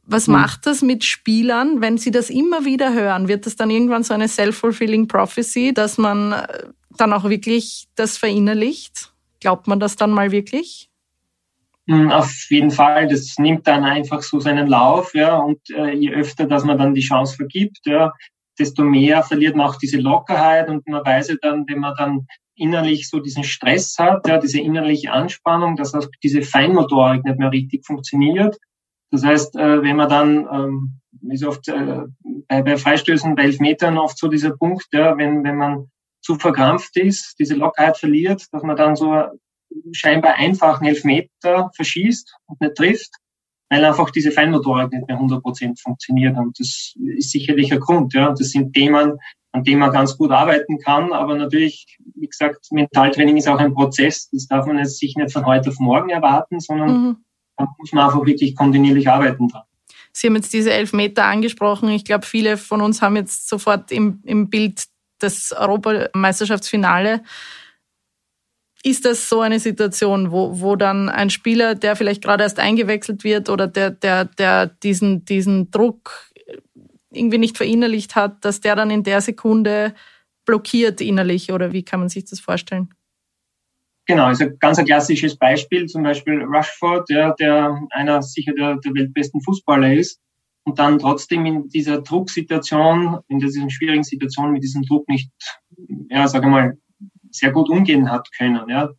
Was 0.04 0.26
mhm. 0.26 0.34
macht 0.34 0.66
das 0.66 0.82
mit 0.82 1.04
Spielern, 1.04 1.80
wenn 1.80 1.98
sie 1.98 2.10
das 2.10 2.30
immer 2.30 2.64
wieder 2.64 2.92
hören? 2.92 3.28
Wird 3.28 3.46
das 3.46 3.56
dann 3.56 3.70
irgendwann 3.70 4.02
so 4.02 4.14
eine 4.14 4.28
self-fulfilling 4.28 5.08
prophecy, 5.08 5.72
dass 5.72 5.98
man 5.98 6.32
äh, 6.32 6.64
dann 6.90 7.12
auch 7.12 7.24
wirklich 7.24 7.88
das 7.94 8.18
verinnerlicht? 8.18 9.12
Glaubt 9.40 9.66
man 9.66 9.80
das 9.80 9.96
dann 9.96 10.10
mal 10.10 10.30
wirklich? 10.30 10.90
Hm, 11.88 12.10
auf 12.10 12.46
jeden 12.48 12.70
Fall, 12.70 13.08
das 13.08 13.38
nimmt 13.38 13.66
dann 13.66 13.84
einfach 13.84 14.22
so 14.22 14.38
seinen 14.38 14.68
Lauf, 14.68 15.14
ja, 15.14 15.36
und 15.36 15.58
äh, 15.70 15.94
je 15.94 16.12
öfter, 16.12 16.46
dass 16.46 16.64
man 16.64 16.78
dann 16.78 16.94
die 16.94 17.00
Chance 17.00 17.34
vergibt, 17.34 17.80
ja, 17.86 18.12
desto 18.58 18.84
mehr 18.84 19.22
verliert 19.22 19.56
man 19.56 19.66
auch 19.66 19.76
diese 19.76 19.98
Lockerheit 19.98 20.68
und 20.68 20.86
man 20.86 21.04
weiß 21.04 21.28
ja 21.28 21.34
dann, 21.42 21.64
wenn 21.66 21.80
man 21.80 21.94
dann 21.96 22.26
innerlich 22.54 23.08
so 23.08 23.18
diesen 23.18 23.42
Stress 23.42 23.96
hat, 23.98 24.26
ja, 24.28 24.38
diese 24.38 24.60
innerliche 24.60 25.10
Anspannung, 25.10 25.74
dass 25.76 25.94
auch 25.94 26.06
diese 26.22 26.42
Feinmotorik 26.42 27.24
nicht 27.24 27.38
mehr 27.38 27.50
richtig 27.50 27.84
funktioniert. 27.84 28.56
Das 29.12 29.22
heißt, 29.22 29.56
äh, 29.56 29.82
wenn 29.82 29.96
man 29.96 30.08
dann, 30.08 30.48
ähm, 30.50 31.00
ist 31.30 31.44
oft 31.44 31.68
äh, 31.68 32.00
bei, 32.48 32.62
bei 32.62 32.76
Freistößen, 32.76 33.36
bei 33.36 33.44
Elfmetern 33.44 33.98
oft 33.98 34.18
so 34.18 34.26
dieser 34.26 34.56
Punkt, 34.56 34.86
ja, 34.92 35.16
wenn, 35.18 35.44
wenn 35.44 35.56
man 35.56 35.90
zu 36.22 36.36
verkrampft 36.36 36.96
ist, 36.96 37.38
diese 37.38 37.54
Lockerheit 37.54 37.98
verliert, 37.98 38.46
dass 38.52 38.62
man 38.62 38.76
dann 38.76 38.96
so 38.96 39.22
scheinbar 39.92 40.34
einfachen 40.36 40.86
Elfmeter 40.86 41.70
verschießt 41.74 42.34
und 42.46 42.60
nicht 42.60 42.74
trifft, 42.74 43.10
weil 43.68 43.84
einfach 43.84 44.10
diese 44.10 44.30
Feinmotorik 44.30 44.92
nicht 44.92 45.06
mehr 45.06 45.16
100 45.16 45.42
Prozent 45.42 45.80
funktioniert. 45.80 46.36
Und 46.36 46.58
das 46.58 46.94
ist 47.16 47.30
sicherlich 47.30 47.72
ein 47.72 47.80
Grund. 47.80 48.14
Ja. 48.14 48.30
Das 48.30 48.50
sind 48.50 48.72
Themen, 48.72 49.18
an 49.52 49.64
denen 49.64 49.80
man 49.80 49.92
ganz 49.92 50.16
gut 50.16 50.30
arbeiten 50.30 50.78
kann. 50.78 51.12
Aber 51.12 51.36
natürlich, 51.36 51.98
wie 52.14 52.28
gesagt, 52.28 52.66
Mentaltraining 52.70 53.36
ist 53.36 53.48
auch 53.48 53.58
ein 53.58 53.74
Prozess. 53.74 54.28
Das 54.30 54.46
darf 54.46 54.66
man 54.66 54.78
jetzt 54.78 54.98
sich 54.98 55.16
nicht 55.16 55.32
von 55.32 55.44
heute 55.46 55.70
auf 55.70 55.78
morgen 55.78 56.10
erwarten, 56.10 56.60
sondern 56.60 56.90
mhm. 56.90 57.16
Da 57.56 57.66
muss 57.78 57.92
man 57.92 58.04
einfach 58.04 58.24
wirklich 58.24 58.54
kontinuierlich 58.54 59.08
arbeiten 59.08 59.48
dran. 59.48 59.62
Sie 60.12 60.26
haben 60.26 60.36
jetzt 60.36 60.52
diese 60.52 60.72
Elfmeter 60.72 61.24
angesprochen. 61.24 61.88
Ich 61.88 62.04
glaube, 62.04 62.26
viele 62.26 62.56
von 62.56 62.82
uns 62.82 63.00
haben 63.00 63.16
jetzt 63.16 63.48
sofort 63.48 63.90
im, 63.90 64.20
im 64.24 64.50
Bild 64.50 64.84
das 65.18 65.52
Europameisterschaftsfinale 65.52 67.22
ist 68.82 69.04
das 69.04 69.28
so 69.28 69.40
eine 69.40 69.60
Situation, 69.60 70.32
wo, 70.32 70.60
wo 70.60 70.76
dann 70.76 71.08
ein 71.08 71.30
Spieler, 71.30 71.74
der 71.74 71.94
vielleicht 71.94 72.22
gerade 72.22 72.42
erst 72.42 72.58
eingewechselt 72.58 73.22
wird 73.22 73.48
oder 73.48 73.68
der, 73.68 73.90
der, 73.90 74.24
der 74.24 74.66
diesen, 74.66 75.24
diesen 75.24 75.70
Druck 75.70 76.32
irgendwie 77.10 77.38
nicht 77.38 77.56
verinnerlicht 77.56 78.16
hat, 78.16 78.44
dass 78.44 78.60
der 78.60 78.74
dann 78.74 78.90
in 78.90 79.04
der 79.04 79.20
Sekunde 79.20 79.94
blockiert 80.44 81.00
innerlich 81.00 81.52
oder 81.52 81.72
wie 81.72 81.84
kann 81.84 82.00
man 82.00 82.08
sich 82.08 82.24
das 82.24 82.40
vorstellen? 82.40 82.92
Genau, 84.06 84.24
also 84.24 84.46
ganz 84.58 84.78
ein 84.78 84.86
klassisches 84.86 85.38
Beispiel, 85.38 85.86
zum 85.86 86.02
Beispiel 86.02 86.42
Rushford, 86.42 87.08
ja, 87.08 87.34
der 87.38 87.80
einer 87.90 88.20
sicher 88.20 88.52
der, 88.52 88.76
der 88.76 88.94
weltbesten 88.94 89.40
Fußballer 89.42 89.94
ist 89.94 90.20
und 90.64 90.78
dann 90.78 90.98
trotzdem 90.98 91.46
in 91.46 91.68
dieser 91.68 92.02
Drucksituation, 92.02 93.20
in 93.28 93.38
dieser 93.38 93.68
schwierigen 93.70 94.02
Situation 94.02 94.52
mit 94.52 94.62
diesem 94.62 94.82
Druck 94.82 95.08
nicht, 95.08 95.30
ja, 96.08 96.26
sage 96.26 96.48
mal, 96.48 96.78
sehr 97.30 97.52
gut 97.52 97.70
umgehen 97.70 98.10
hat 98.10 98.28
können. 98.36 98.68
Ja. 98.68 98.90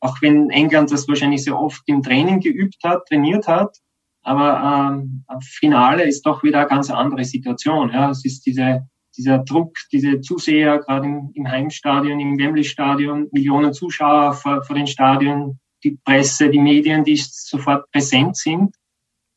Auch 0.00 0.16
wenn 0.22 0.50
England 0.50 0.90
das 0.90 1.08
wahrscheinlich 1.08 1.44
sehr 1.44 1.58
oft 1.58 1.82
im 1.86 2.02
Training 2.02 2.40
geübt 2.40 2.76
hat, 2.84 3.06
trainiert 3.06 3.46
hat, 3.48 3.76
aber 4.22 4.92
ähm, 4.92 5.24
Finale 5.42 6.04
ist 6.04 6.22
doch 6.26 6.42
wieder 6.42 6.60
eine 6.60 6.68
ganz 6.68 6.90
andere 6.90 7.24
Situation. 7.24 7.90
Ja. 7.90 8.10
Es 8.10 8.24
ist 8.24 8.46
diese, 8.46 8.88
dieser 9.18 9.38
Druck, 9.40 9.76
diese 9.92 10.20
Zuseher, 10.20 10.78
gerade 10.78 11.06
im, 11.06 11.30
im 11.34 11.48
Heimstadion, 11.48 12.20
im 12.20 12.38
Wembley-Stadion, 12.38 13.28
Millionen 13.32 13.74
Zuschauer 13.74 14.32
vor, 14.32 14.62
vor 14.62 14.76
den 14.76 14.86
Stadien, 14.86 15.58
die 15.84 15.98
Presse, 16.04 16.48
die 16.48 16.60
Medien, 16.60 17.04
die 17.04 17.16
sofort 17.16 17.90
präsent 17.90 18.36
sind. 18.36 18.74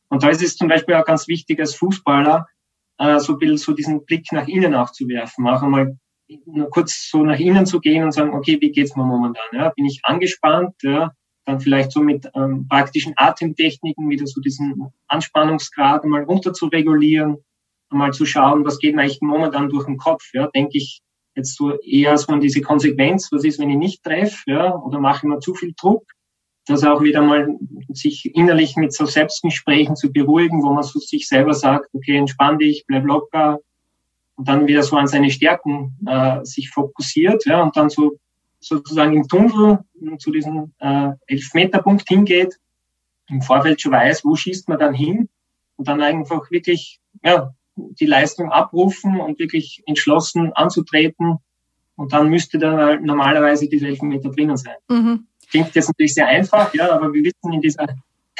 Und 0.08 0.22
da 0.22 0.28
ist 0.28 0.42
es 0.42 0.56
zum 0.56 0.68
Beispiel 0.68 0.94
auch 0.94 1.04
ganz 1.04 1.26
wichtig 1.28 1.58
als 1.58 1.74
Fußballer, 1.74 2.46
äh, 2.98 3.18
so 3.18 3.34
ein 3.34 3.38
bisschen 3.38 3.56
so 3.58 3.72
diesen 3.72 4.04
Blick 4.04 4.30
nach 4.32 4.46
innen 4.46 4.74
auch 4.74 4.92
zu 4.92 5.08
werfen, 5.08 5.46
auch 5.48 5.62
einmal 5.62 5.96
nur 6.46 6.70
kurz 6.70 7.08
so 7.10 7.24
nach 7.24 7.38
innen 7.38 7.66
zu 7.66 7.80
gehen 7.80 8.04
und 8.04 8.12
sagen, 8.12 8.34
okay, 8.34 8.58
wie 8.60 8.70
geht's 8.70 8.96
mir 8.96 9.04
momentan? 9.04 9.44
Ja? 9.52 9.70
Bin 9.70 9.84
ich 9.84 10.00
angespannt? 10.04 10.74
Ja? 10.82 11.12
Dann 11.44 11.60
vielleicht 11.60 11.92
so 11.92 12.00
mit 12.00 12.30
ähm, 12.34 12.66
praktischen 12.68 13.14
Atemtechniken 13.16 14.08
wieder 14.08 14.26
so 14.26 14.40
diesen 14.40 14.92
Anspannungsgrad 15.08 16.04
mal 16.04 16.22
runter 16.22 16.52
zu 16.52 16.66
regulieren, 16.66 17.38
mal 17.92 18.12
zu 18.12 18.26
schauen, 18.26 18.64
was 18.64 18.78
geht 18.78 18.94
mir 18.94 19.02
eigentlich 19.02 19.20
momentan 19.20 19.68
durch 19.68 19.86
den 19.86 19.96
Kopf? 19.96 20.22
Ja? 20.32 20.48
Denke 20.48 20.78
ich 20.78 21.00
jetzt 21.34 21.56
so 21.56 21.78
eher 21.80 22.16
so 22.18 22.32
an 22.32 22.40
diese 22.40 22.60
Konsequenz, 22.60 23.30
was 23.32 23.44
ist, 23.44 23.58
wenn 23.58 23.70
ich 23.70 23.78
nicht 23.78 24.02
treffe, 24.02 24.42
ja? 24.46 24.74
oder 24.74 24.98
mache 24.98 25.18
ich 25.18 25.22
mir 25.24 25.38
zu 25.38 25.54
viel 25.54 25.74
Druck? 25.78 26.04
Das 26.66 26.84
auch 26.84 27.02
wieder 27.02 27.22
mal 27.22 27.56
sich 27.92 28.34
innerlich 28.34 28.76
mit 28.76 28.92
so 28.92 29.04
Selbstgesprächen 29.04 29.96
zu 29.96 30.12
beruhigen, 30.12 30.62
wo 30.62 30.72
man 30.72 30.84
so 30.84 31.00
sich 31.00 31.26
selber 31.26 31.54
sagt, 31.54 31.88
okay, 31.92 32.16
entspann 32.16 32.58
dich, 32.58 32.84
bleib 32.86 33.04
locker, 33.04 33.58
und 34.36 34.48
dann 34.48 34.66
wieder 34.66 34.82
so 34.82 34.96
an 34.96 35.06
seine 35.06 35.30
Stärken 35.30 35.96
äh, 36.06 36.44
sich 36.44 36.70
fokussiert 36.70 37.44
ja, 37.46 37.62
und 37.62 37.76
dann 37.76 37.90
so 37.90 38.18
sozusagen 38.60 39.16
im 39.16 39.28
Tunnel 39.28 39.80
zu 40.18 40.30
diesem 40.30 40.72
äh, 40.78 41.10
Elfmeterpunkt 41.26 42.08
hingeht, 42.08 42.56
im 43.28 43.42
Vorfeld 43.42 43.80
schon 43.80 43.92
weiß, 43.92 44.24
wo 44.24 44.36
schießt 44.36 44.68
man 44.68 44.78
dann 44.78 44.94
hin 44.94 45.28
und 45.76 45.88
dann 45.88 46.00
einfach 46.00 46.50
wirklich 46.50 47.00
ja, 47.24 47.54
die 47.76 48.06
Leistung 48.06 48.50
abrufen 48.50 49.20
und 49.20 49.38
wirklich 49.38 49.82
entschlossen 49.86 50.52
anzutreten 50.52 51.38
und 51.96 52.12
dann 52.12 52.28
müsste 52.28 52.58
dann 52.58 53.04
normalerweise 53.04 53.68
diese 53.68 53.86
Elfmeter 53.86 54.30
drinnen 54.30 54.56
sein. 54.56 54.76
Mhm. 54.88 55.26
Klingt 55.50 55.74
jetzt 55.74 55.88
natürlich 55.88 56.14
sehr 56.14 56.26
einfach, 56.26 56.72
ja, 56.74 56.92
aber 56.92 57.12
wir 57.12 57.22
wissen, 57.22 57.52
in 57.52 57.60
dieser, 57.60 57.86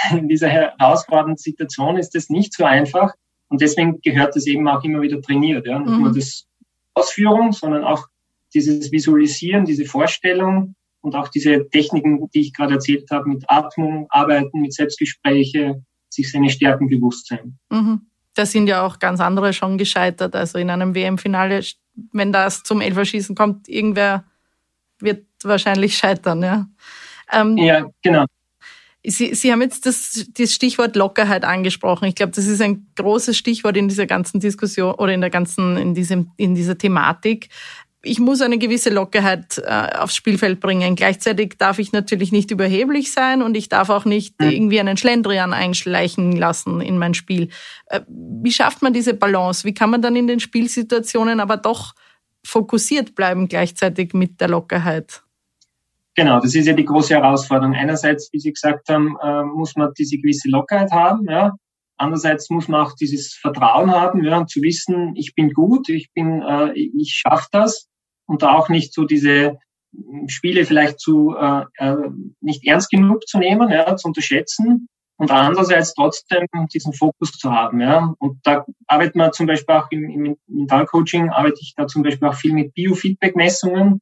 in 0.11 0.29
dieser 0.29 0.49
herausfordernden 0.49 1.37
Situation 1.37 1.97
ist 1.97 2.15
es 2.15 2.31
nicht 2.31 2.55
so 2.55 2.65
einfach. 2.65 3.13
Und 3.49 3.61
deswegen 3.61 4.01
gehört 4.01 4.35
das 4.35 4.47
eben 4.47 4.67
auch 4.67 4.83
immer 4.83 5.03
wieder 5.03 5.21
trainiert. 5.21 5.67
Ja? 5.67 5.79
Nicht 5.79 5.91
mhm. 5.91 6.03
nur 6.03 6.13
das 6.13 6.47
Ausführung, 6.95 7.53
sondern 7.53 7.85
auch 7.85 8.09
dieses 8.55 8.91
Visualisieren, 8.93 9.65
diese 9.65 9.85
Vorstellung 9.85 10.75
und 11.01 11.15
auch 11.15 11.29
diese 11.29 11.69
Techniken, 11.69 12.31
die 12.31 12.41
ich 12.41 12.55
gerade 12.55 12.75
erzählt 12.75 13.11
habe, 13.11 13.29
mit 13.29 13.45
Atmung, 13.49 14.07
Arbeiten, 14.11 14.61
mit 14.61 14.73
Selbstgespräche, 14.73 15.83
sich 16.09 16.31
seine 16.31 16.51
Stärken 16.51 16.89
bewusst 16.89 17.29
sein. 17.29 17.59
Mhm. 17.71 18.07
Da 18.35 18.47
sind 18.47 18.67
ja 18.67 18.87
auch 18.87 18.99
ganz 18.99 19.21
andere 19.21 19.53
schon 19.53 19.79
gescheitert. 19.79 20.35
Also 20.35 20.59
in 20.59 20.71
einem 20.71 20.95
WM-Finale, 20.95 21.61
wenn 22.13 22.33
das 22.33 22.63
zum 22.63 22.81
Elferschießen 22.81 23.35
kommt, 23.35 23.69
irgendwer 23.69 24.25
wird 24.99 25.27
wahrscheinlich 25.43 25.97
scheitern. 25.97 26.43
Ja, 26.43 26.67
ähm, 27.31 27.57
ja 27.59 27.87
genau. 28.03 28.27
Sie, 29.05 29.35
Sie 29.35 29.51
haben 29.51 29.63
jetzt 29.63 29.85
das, 29.85 30.27
das 30.35 30.55
Stichwort 30.55 30.95
Lockerheit 30.95 31.45
angesprochen. 31.45 32.05
Ich 32.05 32.15
glaube, 32.15 32.33
das 32.33 32.47
ist 32.47 32.63
ein 32.63 32.87
großes 32.95 33.37
Stichwort 33.37 33.77
in 33.77 33.89
dieser 33.89 34.07
ganzen 34.07 34.39
Diskussion 34.39 34.95
oder 34.95 35.13
in 35.13 35.21
der 35.21 35.31
ganzen, 35.31 35.77
in 35.77 35.95
diesem, 35.95 36.31
in 36.37 36.55
dieser 36.55 36.79
Thematik. 36.79 37.49
Ich 38.05 38.19
muss 38.19 38.41
eine 38.41 38.59
gewisse 38.59 38.91
Lockerheit 38.91 39.59
äh, 39.65 39.97
aufs 39.97 40.17
Spielfeld 40.17 40.59
bringen. 40.59 40.97
Gleichzeitig 40.97 41.55
darf 41.59 41.79
ich 41.79 41.93
natürlich 41.93 42.33
nicht 42.33 42.51
überheblich 42.51 43.13
sein 43.13 43.43
und 43.43 43.57
ich 43.57 43.69
darf 43.69 43.91
auch 43.91 44.05
nicht 44.05 44.41
mhm. 44.41 44.51
irgendwie 44.51 44.81
einen 44.81 44.97
Schlendrian 44.97 45.53
einschleichen 45.53 46.33
lassen 46.33 46.81
in 46.81 46.99
mein 46.99 47.15
Spiel. 47.15 47.49
Äh, 47.87 48.01
wie 48.09 48.51
schafft 48.51 48.83
man 48.83 48.93
diese 48.93 49.15
Balance? 49.15 49.65
Wie 49.65 49.75
kann 49.75 49.91
man 49.91 50.03
dann 50.03 50.17
in 50.17 50.27
den 50.27 50.41
Spielsituationen 50.41 51.39
aber 51.39 51.57
doch 51.57 51.95
fokussiert 52.45 53.15
bleiben 53.15 53.47
gleichzeitig 53.47 54.15
mit 54.15 54.41
der 54.41 54.49
Lockerheit? 54.49 55.23
Genau, 56.15 56.41
das 56.41 56.55
ist 56.57 56.67
ja 56.67 56.75
die 56.75 56.85
große 56.85 57.15
Herausforderung. 57.15 57.75
Einerseits, 57.75 58.31
wie 58.33 58.41
Sie 58.41 58.53
gesagt 58.53 58.89
haben, 58.89 59.17
äh, 59.23 59.45
muss 59.45 59.77
man 59.77 59.93
diese 59.97 60.19
gewisse 60.19 60.51
Lockerheit 60.51 60.91
haben, 60.91 61.25
ja. 61.31 61.53
Andererseits 61.99 62.51
muss 62.51 62.67
man 62.67 62.85
auch 62.85 62.95
dieses 62.97 63.35
Vertrauen 63.35 63.93
haben, 63.93 64.25
ja, 64.25 64.39
und 64.39 64.51
zu 64.51 64.61
wissen, 64.61 65.15
ich 65.15 65.35
bin 65.37 65.53
gut, 65.53 65.89
ich 65.89 66.13
bin, 66.13 66.43
äh, 66.43 66.73
ich 66.73 67.23
schaffe 67.25 67.47
das 67.53 67.89
und 68.27 68.45
auch 68.45 68.69
nicht 68.69 68.95
so 68.95 69.05
diese 69.05 69.59
Spiele 70.27 70.65
vielleicht 70.65 71.01
zu 71.01 71.35
äh, 71.37 71.65
äh, 71.77 71.97
nicht 72.41 72.67
ernst 72.67 72.91
genug 72.91 73.27
zu 73.27 73.39
nehmen, 73.39 73.71
ja, 73.71 73.95
zu 73.97 74.09
unterschätzen 74.09 74.89
und 75.23 75.31
andererseits 75.31 75.95
trotzdem 75.95 76.47
diesen 76.73 76.93
Fokus 76.93 77.33
zu 77.33 77.53
haben. 77.53 77.81
Ja. 77.81 78.15
Und 78.19 78.39
da 78.45 78.65
arbeitet 78.87 79.17
man 79.17 79.33
zum 79.33 79.47
Beispiel 79.47 79.75
auch 79.75 79.91
im, 79.91 80.09
im 80.09 80.37
Mentalcoaching, 80.47 81.31
arbeite 81.31 81.59
ich 81.61 81.75
da 81.77 81.87
zum 81.87 82.03
Beispiel 82.03 82.29
auch 82.29 82.35
viel 82.35 82.53
mit 82.53 82.75
Biofeedback-Messungen, 82.75 84.01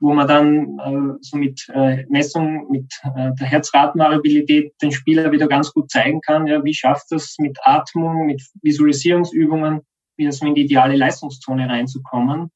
wo 0.00 0.12
man 0.12 0.28
dann 0.28 0.78
äh, 0.78 1.18
so 1.22 1.38
mit 1.38 1.66
äh, 1.72 2.04
Messungen 2.08 2.70
mit 2.70 2.92
äh, 3.02 3.32
der 3.40 3.46
Herzratenvariabilität 3.46 4.74
den 4.82 4.92
Spieler 4.92 5.32
wieder 5.32 5.48
ganz 5.48 5.72
gut 5.72 5.90
zeigen 5.90 6.20
kann, 6.20 6.46
ja, 6.46 6.62
wie 6.62 6.74
schafft 6.74 7.06
das 7.10 7.36
mit 7.38 7.58
Atmung, 7.62 8.26
mit 8.26 8.42
Visualisierungsübungen, 8.62 9.80
wieder 10.16 10.32
so 10.32 10.46
in 10.46 10.54
die 10.54 10.66
ideale 10.66 10.96
Leistungszone 10.96 11.68
reinzukommen. 11.68 12.50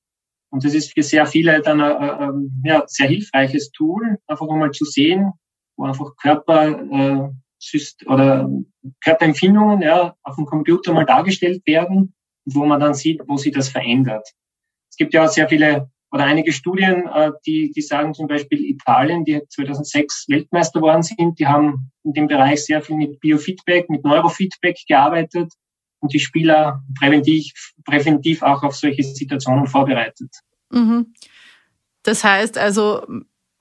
Und 0.50 0.64
das 0.64 0.74
ist 0.74 0.92
für 0.94 1.02
sehr 1.02 1.26
viele 1.26 1.60
dann 1.60 1.80
ein, 1.80 2.00
ein 2.00 2.62
ja, 2.64 2.84
sehr 2.86 3.08
hilfreiches 3.08 3.70
Tool, 3.70 4.18
einfach 4.26 4.46
mal 4.46 4.70
zu 4.70 4.84
sehen, 4.84 5.32
wo 5.76 5.84
einfach 5.84 6.16
Körper 6.16 6.68
äh, 6.68 8.06
oder 8.06 8.48
Körperempfindungen 9.02 9.82
ja, 9.82 10.14
auf 10.22 10.36
dem 10.36 10.46
Computer 10.46 10.92
mal 10.92 11.04
dargestellt 11.04 11.66
werden, 11.66 12.14
wo 12.44 12.64
man 12.64 12.80
dann 12.80 12.94
sieht, 12.94 13.20
wo 13.26 13.36
sich 13.36 13.52
das 13.52 13.68
verändert. 13.68 14.26
Es 14.90 14.96
gibt 14.96 15.12
ja 15.12 15.28
sehr 15.28 15.48
viele 15.48 15.90
oder 16.10 16.24
einige 16.24 16.52
Studien, 16.52 17.06
äh, 17.06 17.32
die, 17.46 17.70
die 17.70 17.82
sagen 17.82 18.14
zum 18.14 18.28
Beispiel 18.28 18.64
Italien, 18.64 19.24
die 19.24 19.42
2006 19.46 20.26
Weltmeister 20.28 20.80
geworden 20.80 21.02
sind, 21.02 21.38
die 21.38 21.46
haben 21.46 21.90
in 22.04 22.14
dem 22.14 22.28
Bereich 22.28 22.64
sehr 22.64 22.80
viel 22.80 22.96
mit 22.96 23.20
Biofeedback, 23.20 23.90
mit 23.90 24.04
Neurofeedback 24.04 24.78
gearbeitet 24.86 25.52
und 26.00 26.12
die 26.12 26.20
Spieler 26.20 26.82
präventiv, 26.98 27.72
präventiv 27.84 28.42
auch 28.42 28.62
auf 28.62 28.76
solche 28.76 29.02
Situationen 29.02 29.66
vorbereitet. 29.66 30.30
Mhm. 30.70 31.14
Das 32.02 32.24
heißt 32.24 32.56
also, 32.58 33.06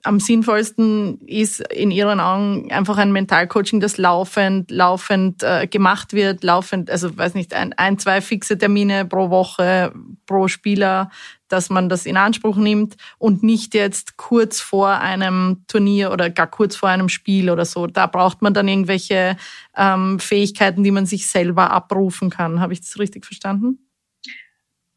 am 0.04 0.20
sinnvollsten 0.20 1.20
ist 1.26 1.60
in 1.72 1.90
Ihren 1.90 2.20
Augen 2.20 2.70
einfach 2.70 2.98
ein 2.98 3.12
Mentalcoaching, 3.12 3.80
das 3.80 3.98
laufend, 3.98 4.70
laufend 4.70 5.42
äh, 5.42 5.66
gemacht 5.66 6.12
wird, 6.12 6.44
laufend, 6.44 6.90
also 6.90 7.16
weiß 7.16 7.34
nicht, 7.34 7.52
ein, 7.52 7.72
ein, 7.72 7.98
zwei 7.98 8.20
fixe 8.20 8.56
Termine 8.56 9.04
pro 9.04 9.30
Woche, 9.30 9.92
pro 10.26 10.46
Spieler, 10.46 11.10
dass 11.48 11.68
man 11.68 11.88
das 11.88 12.06
in 12.06 12.16
Anspruch 12.16 12.56
nimmt 12.56 12.96
und 13.18 13.42
nicht 13.42 13.74
jetzt 13.74 14.16
kurz 14.16 14.60
vor 14.60 14.88
einem 15.00 15.64
Turnier 15.66 16.12
oder 16.12 16.30
gar 16.30 16.46
kurz 16.46 16.76
vor 16.76 16.88
einem 16.90 17.08
Spiel 17.08 17.50
oder 17.50 17.64
so. 17.64 17.86
Da 17.86 18.06
braucht 18.06 18.40
man 18.40 18.54
dann 18.54 18.68
irgendwelche 18.68 19.36
ähm, 19.76 20.20
Fähigkeiten, 20.20 20.84
die 20.84 20.92
man 20.92 21.06
sich 21.06 21.26
selber 21.26 21.72
abrufen 21.72 22.30
kann. 22.30 22.60
Habe 22.60 22.72
ich 22.72 22.80
das 22.80 22.98
richtig 22.98 23.26
verstanden? 23.26 23.88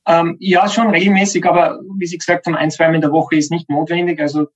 Ähm, 0.06 0.38
ja, 0.40 0.68
schon 0.68 0.90
regelmäßig, 0.90 1.46
aber 1.46 1.80
wie 1.98 2.08
Sie 2.08 2.18
gesagt 2.18 2.46
haben, 2.46 2.56
ein, 2.56 2.72
zweimal 2.72 2.96
in 2.96 3.02
der 3.02 3.12
Woche 3.12 3.36
ist 3.36 3.52
nicht 3.52 3.70
notwendig. 3.70 4.20
Also 4.20 4.48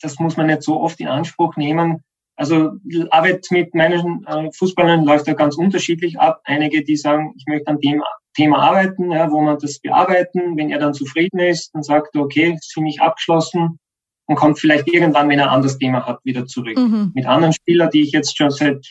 das 0.00 0.18
muss 0.18 0.36
man 0.36 0.46
nicht 0.46 0.62
so 0.62 0.80
oft 0.80 1.00
in 1.00 1.08
Anspruch 1.08 1.56
nehmen. 1.56 2.02
Also 2.36 2.72
Arbeit 3.10 3.46
mit 3.50 3.74
meinen 3.74 4.24
äh, 4.26 4.50
Fußballern 4.52 5.04
läuft 5.04 5.26
ja 5.26 5.34
ganz 5.34 5.56
unterschiedlich 5.56 6.20
ab. 6.20 6.40
Einige, 6.44 6.84
die 6.84 6.96
sagen, 6.96 7.34
ich 7.36 7.44
möchte 7.48 7.66
an 7.66 7.80
dem 7.80 8.00
Thema 8.34 8.60
arbeiten, 8.60 9.10
ja, 9.10 9.30
wo 9.32 9.40
man 9.40 9.58
das 9.58 9.80
bearbeiten. 9.80 10.56
Wenn 10.56 10.70
er 10.70 10.78
dann 10.78 10.94
zufrieden 10.94 11.40
ist, 11.40 11.74
dann 11.74 11.82
sagt 11.82 12.14
er, 12.14 12.22
okay, 12.22 12.54
ist 12.54 12.72
für 12.72 12.80
mich 12.80 13.00
abgeschlossen 13.00 13.80
und 14.28 14.36
kommt 14.36 14.60
vielleicht 14.60 14.86
irgendwann, 14.86 15.28
wenn 15.28 15.40
er 15.40 15.46
ein 15.46 15.56
anderes 15.56 15.78
Thema 15.78 16.06
hat, 16.06 16.20
wieder 16.22 16.46
zurück. 16.46 16.76
Mhm. 16.76 17.10
Mit 17.14 17.26
anderen 17.26 17.54
Spielern, 17.54 17.90
die 17.90 18.02
ich 18.02 18.12
jetzt 18.12 18.36
schon 18.36 18.50
seit 18.50 18.86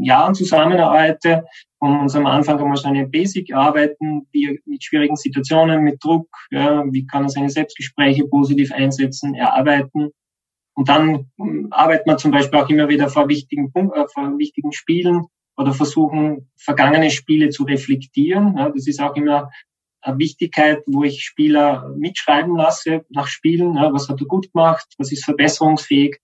Jahren 0.00 0.34
zusammenarbeite, 0.34 1.44
wir 1.80 2.00
uns 2.00 2.14
am 2.14 2.24
Anfang 2.24 2.58
einmal 2.58 2.76
so 2.76 2.88
eine 2.88 3.06
Basic 3.06 3.52
arbeiten, 3.52 4.26
wie 4.32 4.58
mit 4.64 4.82
schwierigen 4.82 5.16
Situationen, 5.16 5.82
mit 5.82 6.02
Druck, 6.02 6.28
ja, 6.50 6.84
wie 6.90 7.06
kann 7.06 7.24
er 7.24 7.28
seine 7.28 7.50
Selbstgespräche 7.50 8.26
positiv 8.26 8.72
einsetzen, 8.72 9.34
erarbeiten 9.34 10.12
und 10.76 10.90
dann 10.90 11.30
hm, 11.38 11.68
arbeitet 11.70 12.06
man 12.06 12.18
zum 12.18 12.30
Beispiel 12.30 12.60
auch 12.60 12.68
immer 12.68 12.88
wieder 12.88 13.08
vor 13.08 13.28
wichtigen, 13.28 13.72
äh, 13.74 14.04
vor 14.12 14.38
wichtigen 14.38 14.72
Spielen 14.72 15.26
oder 15.56 15.72
versuchen, 15.72 16.50
vergangene 16.56 17.10
Spiele 17.10 17.48
zu 17.48 17.64
reflektieren. 17.64 18.56
Ja, 18.58 18.68
das 18.68 18.86
ist 18.86 19.00
auch 19.00 19.16
immer 19.16 19.50
eine 20.02 20.18
Wichtigkeit, 20.18 20.82
wo 20.86 21.02
ich 21.02 21.24
Spieler 21.24 21.92
mitschreiben 21.96 22.54
lasse 22.56 23.06
nach 23.08 23.26
Spielen. 23.26 23.74
Ja, 23.76 23.92
was 23.92 24.08
hat 24.08 24.20
er 24.20 24.26
gut 24.26 24.52
gemacht? 24.52 24.86
Was 24.98 25.12
ist 25.12 25.24
verbesserungsfähig? 25.24 26.18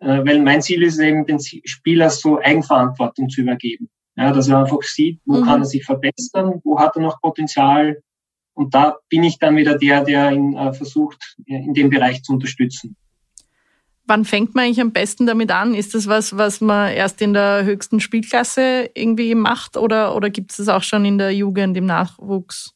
Äh, 0.00 0.24
weil 0.24 0.40
mein 0.40 0.62
Ziel 0.62 0.82
ist 0.82 0.98
eben, 0.98 1.26
den 1.26 1.38
Spieler 1.38 2.08
so 2.08 2.40
Eigenverantwortung 2.40 3.28
zu 3.28 3.42
übergeben. 3.42 3.90
Ja, 4.16 4.32
dass 4.32 4.48
er 4.48 4.60
einfach 4.60 4.82
sieht, 4.82 5.20
wo 5.26 5.40
mhm. 5.40 5.44
kann 5.44 5.60
er 5.60 5.66
sich 5.66 5.84
verbessern, 5.84 6.60
wo 6.64 6.78
hat 6.78 6.96
er 6.96 7.02
noch 7.02 7.20
Potenzial. 7.20 8.02
Und 8.54 8.74
da 8.74 8.96
bin 9.10 9.24
ich 9.24 9.38
dann 9.38 9.56
wieder 9.56 9.76
der, 9.76 10.04
der 10.04 10.32
ihn 10.32 10.56
äh, 10.56 10.72
versucht, 10.72 11.36
in 11.44 11.74
dem 11.74 11.90
Bereich 11.90 12.22
zu 12.22 12.32
unterstützen. 12.32 12.96
Wann 14.10 14.24
fängt 14.24 14.56
man 14.56 14.64
eigentlich 14.64 14.80
am 14.80 14.90
besten 14.90 15.24
damit 15.24 15.52
an? 15.52 15.72
Ist 15.72 15.94
das 15.94 16.08
was, 16.08 16.36
was 16.36 16.60
man 16.60 16.92
erst 16.92 17.22
in 17.22 17.32
der 17.32 17.64
höchsten 17.64 18.00
Spielklasse 18.00 18.90
irgendwie 18.92 19.36
macht 19.36 19.76
oder, 19.76 20.16
oder 20.16 20.30
gibt 20.30 20.50
es 20.50 20.56
das 20.56 20.68
auch 20.68 20.82
schon 20.82 21.04
in 21.04 21.16
der 21.16 21.32
Jugend, 21.32 21.76
im 21.76 21.86
Nachwuchs? 21.86 22.74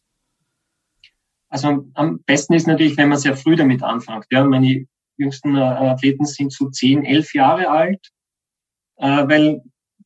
Also 1.49 1.89
am 1.95 2.21
besten 2.25 2.55
ist 2.55 2.69
natürlich, 2.69 2.97
wenn 2.97 3.09
man 3.09 3.19
sehr 3.19 3.37
früh 3.37 3.57
damit 3.57 3.83
anfängt. 3.83 4.27
Ja, 4.31 4.45
meine 4.45 4.87
jüngsten 5.17 5.57
äh, 5.57 5.61
Athleten 5.61 6.25
sind 6.25 6.53
so 6.53 6.71
zehn, 6.71 7.05
elf 7.05 7.35
Jahre 7.35 7.69
alt, 7.69 8.13
äh, 8.99 9.27
weil 9.27 9.61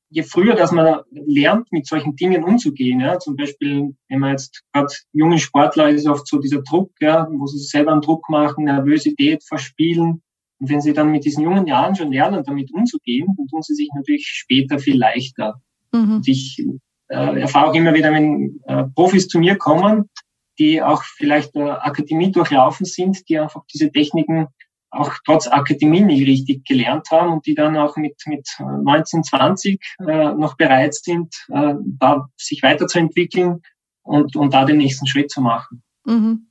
je 0.08 0.22
früher, 0.22 0.54
dass 0.54 0.72
man 0.72 1.02
lernt, 1.10 1.70
mit 1.72 1.86
solchen 1.86 2.16
Dingen 2.16 2.42
umzugehen, 2.42 3.00
ja, 3.00 3.18
zum 3.18 3.36
Beispiel, 3.36 3.94
wenn 4.08 4.20
man 4.20 4.30
jetzt 4.30 4.62
gerade 4.72 4.94
junge 5.12 5.38
Sportler 5.38 5.90
ist 5.90 6.06
oft 6.06 6.26
so 6.26 6.38
dieser 6.38 6.62
Druck, 6.62 6.92
ja, 7.00 7.28
wo 7.30 7.46
sie 7.46 7.58
selber 7.58 7.92
einen 7.92 8.00
Druck 8.00 8.30
machen, 8.30 8.64
Nervosität 8.64 9.44
verspielen, 9.44 10.22
und 10.60 10.70
wenn 10.70 10.80
sie 10.80 10.92
dann 10.92 11.10
mit 11.10 11.24
diesen 11.24 11.44
jungen 11.44 11.66
Jahren 11.66 11.94
schon 11.94 12.12
lernen, 12.12 12.42
damit 12.44 12.72
umzugehen, 12.72 13.28
dann 13.36 13.46
tun 13.46 13.62
sie 13.62 13.74
sich 13.74 13.88
natürlich 13.94 14.26
später 14.26 14.78
viel 14.78 14.98
leichter. 14.98 15.60
Mhm. 15.92 16.16
Und 16.16 16.28
ich 16.28 16.64
äh, 17.08 17.40
erfahre 17.40 17.68
auch 17.68 17.74
immer 17.74 17.94
wieder, 17.94 18.12
wenn 18.12 18.60
äh, 18.66 18.84
Profis 18.94 19.28
zu 19.28 19.38
mir 19.38 19.56
kommen, 19.56 20.10
die 20.58 20.82
auch 20.82 21.02
vielleicht 21.02 21.54
äh, 21.54 21.62
Akademie 21.62 22.32
durchlaufen 22.32 22.86
sind, 22.86 23.28
die 23.28 23.38
einfach 23.38 23.62
diese 23.72 23.90
Techniken 23.92 24.48
auch 24.90 25.12
trotz 25.24 25.46
Akademie 25.46 26.00
nicht 26.00 26.26
richtig 26.26 26.64
gelernt 26.64 27.08
haben 27.10 27.32
und 27.32 27.46
die 27.46 27.54
dann 27.54 27.76
auch 27.76 27.96
mit, 27.96 28.16
mit 28.26 28.48
19, 28.58 29.22
20 29.22 29.80
äh, 30.00 30.32
noch 30.32 30.56
bereit 30.56 30.94
sind, 30.94 31.34
äh, 31.48 31.74
da 31.98 32.28
sich 32.36 32.62
weiterzuentwickeln 32.62 33.60
und, 34.02 34.34
und 34.34 34.54
da 34.54 34.64
den 34.64 34.78
nächsten 34.78 35.06
Schritt 35.06 35.30
zu 35.30 35.42
machen. 35.42 35.82
Mhm. 36.04 36.47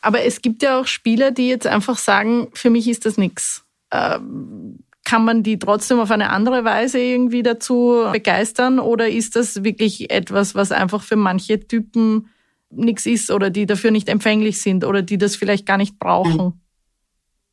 Aber 0.00 0.22
es 0.24 0.42
gibt 0.42 0.62
ja 0.62 0.80
auch 0.80 0.86
Spieler, 0.86 1.30
die 1.30 1.48
jetzt 1.48 1.66
einfach 1.66 1.98
sagen, 1.98 2.48
für 2.54 2.70
mich 2.70 2.88
ist 2.88 3.06
das 3.06 3.18
nichts. 3.18 3.64
Ähm, 3.92 4.78
kann 5.04 5.24
man 5.24 5.42
die 5.42 5.58
trotzdem 5.58 6.00
auf 6.00 6.10
eine 6.10 6.30
andere 6.30 6.64
Weise 6.64 6.98
irgendwie 6.98 7.42
dazu 7.42 8.04
begeistern 8.12 8.78
oder 8.78 9.08
ist 9.08 9.36
das 9.36 9.64
wirklich 9.64 10.10
etwas, 10.10 10.54
was 10.54 10.70
einfach 10.70 11.02
für 11.02 11.16
manche 11.16 11.66
Typen 11.66 12.28
nichts 12.70 13.06
ist 13.06 13.30
oder 13.30 13.48
die 13.48 13.64
dafür 13.64 13.90
nicht 13.90 14.10
empfänglich 14.10 14.60
sind 14.60 14.84
oder 14.84 15.00
die 15.00 15.16
das 15.16 15.34
vielleicht 15.34 15.64
gar 15.64 15.78
nicht 15.78 15.98
brauchen? 15.98 16.60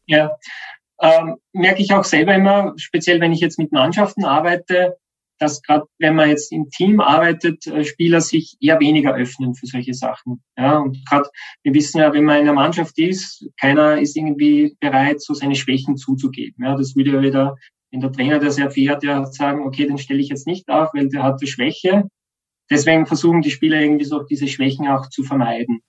Ja, 0.06 0.38
ähm, 1.02 1.38
merke 1.54 1.82
ich 1.82 1.94
auch 1.94 2.04
selber 2.04 2.36
immer, 2.36 2.74
speziell 2.76 3.22
wenn 3.22 3.32
ich 3.32 3.40
jetzt 3.40 3.58
mit 3.58 3.72
Mannschaften 3.72 4.26
arbeite, 4.26 4.98
dass 5.40 5.62
gerade 5.62 5.86
wenn 6.00 6.16
man 6.16 6.30
jetzt 6.30 6.52
im 6.52 6.70
Team 6.70 7.00
arbeitet, 7.00 7.68
äh, 7.68 7.84
Spieler 7.84 8.22
sich 8.22 8.58
eher 8.62 8.80
weniger 8.80 9.16
öffnen 9.16 9.56
für 9.56 9.68
solche 9.68 9.94
Sachen. 9.94 10.42
Ja, 10.58 10.80
und 10.80 11.06
gerade 11.08 11.30
wir 11.64 11.74
wissen 11.74 12.00
ja, 12.00 12.14
wenn 12.14 12.24
man 12.24 12.38
in 12.38 12.44
einer 12.44 12.54
Mannschaft 12.54 12.98
ist, 12.98 13.48
keiner 13.60 14.00
ist 14.00 14.16
irgendwie 14.16 14.76
bereit, 14.80 15.22
so 15.22 15.34
seine 15.34 15.56
Schwächen 15.56 15.98
zuzugeben. 15.98 16.64
Ja, 16.64 16.76
das 16.76 16.96
würde 16.96 17.12
ja 17.12 17.22
wieder, 17.22 17.56
wenn 17.92 18.02
der 18.02 18.12
Trainer 18.12 18.40
das 18.40 18.58
erfährt, 18.58 19.04
ja 19.04 19.26
sagen, 19.26 19.66
okay, 19.66 19.86
den 19.86 19.98
stelle 19.98 20.22
ich 20.22 20.30
jetzt 20.30 20.48
nicht 20.48 20.70
auf, 20.70 20.90
weil 20.94 21.10
der 21.10 21.24
hat 21.24 21.40
eine 21.40 21.48
Schwäche. 21.48 22.10
Deswegen 22.70 23.06
versuchen 23.06 23.42
die 23.42 23.52
Spieler 23.52 23.80
irgendwie 23.80 24.06
so 24.06 24.24
diese 24.24 24.48
Schwächen 24.48 24.88
auch 24.88 25.10
zu 25.10 25.24
vermeiden 25.24 25.82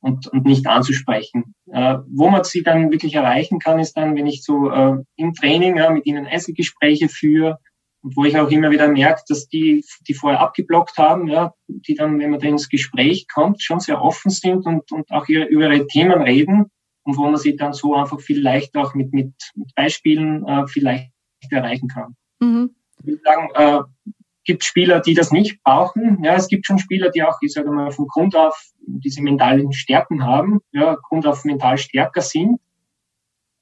und, 0.00 0.26
und 0.28 0.44
nicht 0.44 0.66
anzusprechen. 0.66 1.54
Äh, 1.70 1.98
wo 2.08 2.30
man 2.30 2.44
sie 2.44 2.62
dann 2.62 2.90
wirklich 2.90 3.14
erreichen 3.14 3.58
kann, 3.58 3.78
ist 3.78 3.96
dann, 3.96 4.16
wenn 4.16 4.26
ich 4.26 4.42
so 4.42 4.70
äh, 4.70 4.96
im 5.16 5.34
Training 5.34 5.76
ja, 5.76 5.90
mit 5.90 6.06
ihnen 6.06 6.26
Einzelgespräche 6.26 7.08
führe, 7.08 7.58
und 8.02 8.16
wo 8.16 8.24
ich 8.24 8.38
auch 8.38 8.50
immer 8.50 8.70
wieder 8.70 8.88
merke, 8.88 9.22
dass 9.28 9.48
die, 9.48 9.84
die 10.06 10.14
vorher 10.14 10.40
abgeblockt 10.40 10.96
haben, 10.98 11.28
ja, 11.28 11.52
die 11.66 11.94
dann, 11.94 12.18
wenn 12.18 12.30
man 12.30 12.40
da 12.40 12.46
ins 12.46 12.68
Gespräch 12.68 13.26
kommt, 13.32 13.62
schon 13.62 13.80
sehr 13.80 14.00
offen 14.00 14.30
sind 14.30 14.66
und, 14.66 14.90
und 14.92 15.10
auch 15.10 15.28
ihre, 15.28 15.46
über 15.46 15.72
ihre 15.72 15.86
Themen 15.86 16.22
reden 16.22 16.66
und 17.04 17.16
wo 17.16 17.24
man 17.24 17.36
sie 17.36 17.56
dann 17.56 17.72
so 17.72 17.94
einfach 17.94 18.20
viel 18.20 18.40
leichter 18.40 18.80
auch 18.80 18.94
mit, 18.94 19.12
mit, 19.12 19.32
mit 19.54 19.74
Beispielen 19.74 20.46
äh, 20.46 20.66
viel 20.66 20.84
leichter 20.84 21.10
erreichen 21.50 21.88
kann. 21.88 22.16
Mhm. 22.40 22.70
Ich 23.00 23.06
würde 23.06 23.22
sagen, 23.24 23.48
äh, 23.54 24.12
gibt 24.46 24.64
Spieler, 24.64 25.00
die 25.00 25.14
das 25.14 25.32
nicht 25.32 25.62
brauchen. 25.62 26.22
Ja, 26.24 26.34
es 26.34 26.48
gibt 26.48 26.66
schon 26.66 26.78
Spieler, 26.78 27.10
die 27.10 27.22
auch, 27.22 27.36
ich 27.42 27.52
sage 27.52 27.70
mal, 27.70 27.90
von 27.90 28.06
Grund 28.06 28.34
auf 28.34 28.56
diese 28.78 29.20
mentalen 29.20 29.72
Stärken 29.72 30.24
haben, 30.24 30.60
ja, 30.72 30.96
Grund 31.08 31.26
auf 31.26 31.44
mental 31.44 31.76
stärker 31.76 32.22
sind. 32.22 32.58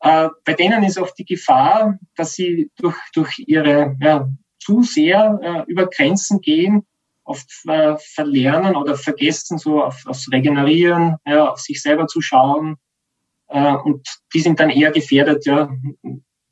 Äh, 0.04 0.28
bei 0.44 0.52
denen 0.52 0.84
ist 0.84 0.98
oft 0.98 1.18
die 1.18 1.24
Gefahr, 1.24 1.98
dass 2.14 2.34
sie 2.34 2.70
durch, 2.76 2.96
durch 3.14 3.42
ihre 3.46 3.96
ja, 4.00 4.28
zu 4.58 4.82
sehr 4.82 5.38
äh, 5.42 5.70
über 5.70 5.86
Grenzen 5.86 6.42
gehen, 6.42 6.86
oft 7.24 7.50
äh, 7.66 7.96
verlernen 7.96 8.76
oder 8.76 8.96
vergessen, 8.96 9.56
so 9.56 9.82
auf, 9.82 10.04
aufs 10.06 10.30
Regenerieren, 10.30 11.16
ja, 11.26 11.48
auf 11.48 11.60
sich 11.60 11.80
selber 11.80 12.06
zu 12.06 12.20
schauen. 12.20 12.76
Äh, 13.48 13.76
und 13.76 14.06
die 14.34 14.40
sind 14.40 14.60
dann 14.60 14.68
eher 14.68 14.90
gefährdet, 14.90 15.46
ja, 15.46 15.70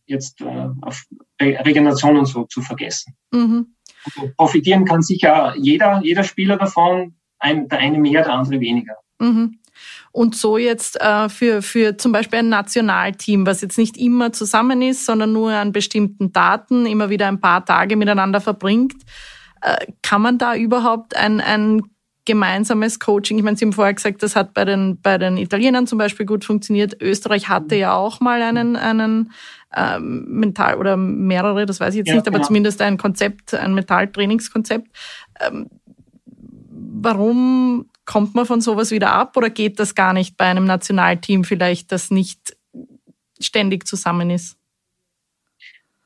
jetzt 0.06 0.40
äh, 0.40 0.68
auf 0.80 1.04
Re 1.38 1.58
Regeneration 1.62 2.16
und 2.16 2.26
so 2.26 2.44
zu 2.44 2.62
vergessen. 2.62 3.14
Mhm. 3.32 3.74
Also 4.06 4.30
profitieren 4.34 4.86
kann 4.86 5.02
sicher 5.02 5.54
jeder, 5.58 6.00
jeder 6.02 6.24
Spieler 6.24 6.56
davon, 6.56 7.16
ein, 7.38 7.68
der 7.68 7.80
eine 7.80 7.98
mehr, 7.98 8.24
der 8.24 8.32
andere 8.32 8.60
weniger. 8.60 8.96
Mhm. 9.18 9.58
Und 10.12 10.36
so 10.36 10.58
jetzt 10.58 11.00
äh, 11.00 11.28
für, 11.28 11.62
für 11.62 11.96
zum 11.96 12.12
Beispiel 12.12 12.40
ein 12.40 12.48
Nationalteam, 12.48 13.46
was 13.46 13.62
jetzt 13.62 13.78
nicht 13.78 13.96
immer 13.96 14.32
zusammen 14.32 14.82
ist, 14.82 15.06
sondern 15.06 15.32
nur 15.32 15.52
an 15.52 15.72
bestimmten 15.72 16.32
Daten 16.32 16.86
immer 16.86 17.10
wieder 17.10 17.28
ein 17.28 17.40
paar 17.40 17.64
Tage 17.64 17.96
miteinander 17.96 18.40
verbringt, 18.40 19.02
äh, 19.62 19.86
kann 20.02 20.22
man 20.22 20.38
da 20.38 20.54
überhaupt 20.54 21.16
ein, 21.16 21.40
ein 21.40 21.82
gemeinsames 22.24 23.00
Coaching. 23.00 23.38
Ich 23.38 23.44
meine, 23.44 23.56
Sie 23.56 23.64
haben 23.64 23.72
vorher 23.72 23.94
gesagt, 23.94 24.22
das 24.22 24.36
hat 24.36 24.54
bei 24.54 24.64
den, 24.64 25.00
bei 25.00 25.18
den 25.18 25.36
Italienern 25.36 25.86
zum 25.86 25.98
Beispiel 25.98 26.26
gut 26.26 26.44
funktioniert. 26.44 27.00
Österreich 27.00 27.48
hatte 27.48 27.74
ja 27.74 27.94
auch 27.94 28.20
mal 28.20 28.42
einen, 28.42 28.76
einen 28.76 29.32
ähm, 29.74 30.26
Mental 30.28 30.76
oder 30.76 30.96
mehrere, 30.96 31.66
das 31.66 31.80
weiß 31.80 31.94
ich 31.94 31.98
jetzt 31.98 32.08
ja, 32.08 32.14
nicht, 32.14 32.26
aber 32.28 32.38
genau. 32.38 32.46
zumindest 32.46 32.80
ein 32.82 32.96
Konzept, 32.96 33.54
ein 33.54 33.74
Mentaltrainingskonzept. 33.74 34.88
Ähm, 35.40 35.68
warum 36.70 37.86
kommt 38.04 38.34
man 38.34 38.46
von 38.46 38.60
sowas 38.60 38.90
wieder 38.90 39.12
ab 39.12 39.36
oder 39.36 39.50
geht 39.50 39.78
das 39.78 39.94
gar 39.94 40.12
nicht 40.12 40.36
bei 40.36 40.46
einem 40.46 40.64
Nationalteam 40.64 41.44
vielleicht, 41.44 41.92
das 41.92 42.10
nicht 42.10 42.56
ständig 43.40 43.86
zusammen 43.86 44.30
ist? 44.30 44.56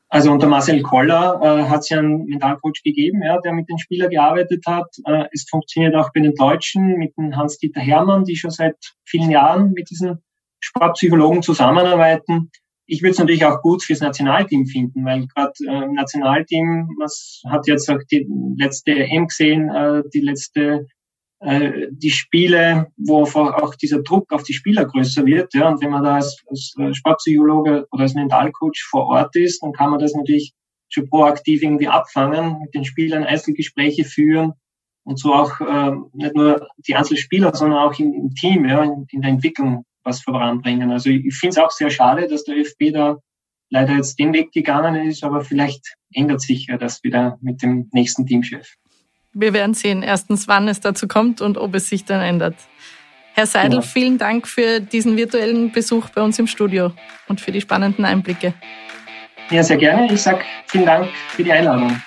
Also 0.09 0.31
unter 0.31 0.47
Marcel 0.47 0.81
Koller 0.81 1.39
äh, 1.43 1.63
hat 1.65 1.81
es 1.81 1.89
ja 1.89 1.99
einen 1.99 2.25
Mentalcoach 2.25 2.81
gegeben, 2.83 3.21
ja, 3.23 3.39
der 3.41 3.51
mit 3.51 3.67
den 3.67 3.77
Spielern 3.77 4.09
gearbeitet 4.09 4.63
hat. 4.65 4.87
Äh, 5.05 5.25
es 5.33 5.45
funktioniert 5.49 5.95
auch 5.95 6.11
bei 6.13 6.21
den 6.21 6.33
Deutschen 6.33 6.97
mit 6.97 7.17
dem 7.17 7.35
Hans-Dieter 7.35 7.81
Hermann, 7.81 8.23
die 8.23 8.37
schon 8.37 8.51
seit 8.51 8.77
vielen 9.03 9.29
Jahren 9.29 9.73
mit 9.73 9.89
diesen 9.89 10.23
Sportpsychologen 10.59 11.43
zusammenarbeiten. 11.43 12.51
Ich 12.85 13.01
würde 13.01 13.11
es 13.11 13.19
natürlich 13.19 13.43
auch 13.43 13.61
gut 13.61 13.83
fürs 13.83 13.99
Nationalteam 13.99 14.65
finden, 14.65 15.03
weil 15.03 15.27
gerade 15.27 15.51
äh, 15.67 15.93
Nationalteam, 15.93 16.87
was 16.99 17.41
hat 17.49 17.67
jetzt 17.67 17.89
auch 17.89 17.99
die 18.09 18.25
letzte 18.57 18.91
EM 18.91 19.27
gesehen, 19.27 19.69
äh, 19.69 20.03
die 20.13 20.21
letzte 20.21 20.87
äh, 21.39 21.87
die 21.91 22.09
Spiele, 22.09 22.87
wo 22.97 23.23
auch 23.23 23.75
dieser 23.75 24.01
Druck 24.01 24.31
auf 24.33 24.43
die 24.43 24.53
Spieler 24.53 24.85
größer 24.85 25.25
wird. 25.25 25.53
Ja, 25.53 25.69
und 25.69 25.81
wenn 25.81 25.91
man 25.91 26.03
da 26.03 26.15
als, 26.15 26.43
als 26.47 26.73
äh, 26.79 26.93
Sportpsychologe 26.93 27.87
oder 27.91 28.03
als 28.03 28.15
Mentalcoach 28.15 28.87
vor 28.89 29.05
Ort 29.07 29.35
ist, 29.35 29.61
dann 29.61 29.71
kann 29.71 29.91
man 29.91 29.99
das 29.99 30.13
natürlich 30.13 30.53
schon 30.89 31.09
proaktiv 31.09 31.61
irgendwie 31.61 31.87
abfangen, 31.87 32.59
mit 32.61 32.73
den 32.73 32.85
Spielern 32.85 33.23
Einzelgespräche 33.23 34.03
führen 34.03 34.53
und 35.03 35.19
so 35.19 35.33
auch 35.33 35.59
äh, 35.61 35.91
nicht 36.13 36.35
nur 36.35 36.67
die 36.77 36.95
Einzelspieler, 36.95 37.55
sondern 37.55 37.79
auch 37.79 37.97
im, 37.99 38.13
im 38.13 38.35
Team, 38.35 38.65
ja, 38.65 38.83
in, 38.83 39.05
in, 39.11 39.21
der 39.21 39.31
Entwicklung 39.31 39.85
was 40.03 40.21
voranbringen. 40.21 40.91
Also 40.91 41.09
ich, 41.09 41.25
ich 41.25 41.35
finde 41.35 41.51
es 41.51 41.63
auch 41.63 41.71
sehr 41.71 41.89
schade, 41.89 42.27
dass 42.27 42.45
der 42.45 42.57
ÖFB 42.57 42.93
da 42.93 43.17
leider 43.69 43.95
jetzt 43.95 44.17
den 44.17 44.33
Weg 44.33 44.51
gegangen 44.53 45.07
ist, 45.07 45.23
aber 45.23 45.41
vielleicht 45.41 45.95
ändert 46.13 46.41
sich 46.41 46.67
ja 46.67 46.77
das 46.77 47.03
wieder 47.03 47.37
mit 47.41 47.61
dem 47.61 47.89
nächsten 47.91 48.25
Teamchef. 48.25 48.75
Wir 49.39 49.53
werden 49.53 49.75
sehen, 49.75 50.01
erstens, 50.01 50.47
wann 50.47 50.67
es 50.67 50.79
dazu 50.79 51.07
kommt 51.07 51.41
und 51.41 51.59
ob 51.59 51.75
es 51.75 51.89
sich 51.89 52.05
dann 52.05 52.21
ändert. 52.21 52.55
Herr 53.35 53.45
Seidel, 53.45 53.81
ja. 53.81 53.81
vielen 53.83 54.17
Dank 54.17 54.47
für 54.47 54.79
diesen 54.79 55.15
virtuellen 55.15 55.71
Besuch 55.71 56.09
bei 56.09 56.23
uns 56.23 56.39
im 56.39 56.47
Studio 56.47 56.91
und 57.27 57.39
für 57.39 57.51
die 57.51 57.61
spannenden 57.61 58.03
Einblicke. 58.03 58.55
Ja, 59.51 59.61
sehr 59.61 59.77
gerne. 59.77 60.11
Ich 60.11 60.23
sage 60.23 60.41
vielen 60.65 60.87
Dank 60.87 61.09
für 61.35 61.43
die 61.43 61.51
Einladung. 61.51 62.01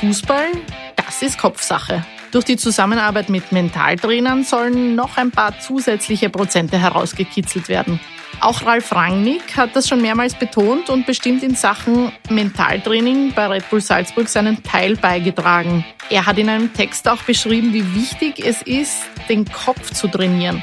Fußball, 0.00 0.48
das 0.96 1.22
ist 1.22 1.38
Kopfsache. 1.38 2.04
Durch 2.32 2.44
die 2.44 2.56
Zusammenarbeit 2.56 3.28
mit 3.28 3.52
Mentaltrainern 3.52 4.42
sollen 4.42 4.96
noch 4.96 5.16
ein 5.16 5.30
paar 5.30 5.60
zusätzliche 5.60 6.28
Prozente 6.28 6.76
herausgekitzelt 6.76 7.68
werden. 7.68 8.00
Auch 8.40 8.64
Ralf 8.66 8.92
Rangnick 8.92 9.56
hat 9.56 9.74
das 9.74 9.88
schon 9.88 10.02
mehrmals 10.02 10.34
betont 10.34 10.90
und 10.90 11.06
bestimmt 11.06 11.42
in 11.42 11.54
Sachen 11.54 12.12
Mentaltraining 12.28 13.32
bei 13.34 13.46
Red 13.46 13.68
Bull 13.70 13.80
Salzburg 13.80 14.28
seinen 14.28 14.62
Teil 14.62 14.96
beigetragen. 14.96 15.84
Er 16.10 16.26
hat 16.26 16.38
in 16.38 16.48
einem 16.48 16.72
Text 16.72 17.08
auch 17.08 17.22
beschrieben, 17.22 17.72
wie 17.72 17.94
wichtig 17.94 18.38
es 18.38 18.62
ist, 18.62 19.04
den 19.28 19.46
Kopf 19.46 19.92
zu 19.92 20.06
trainieren. 20.06 20.62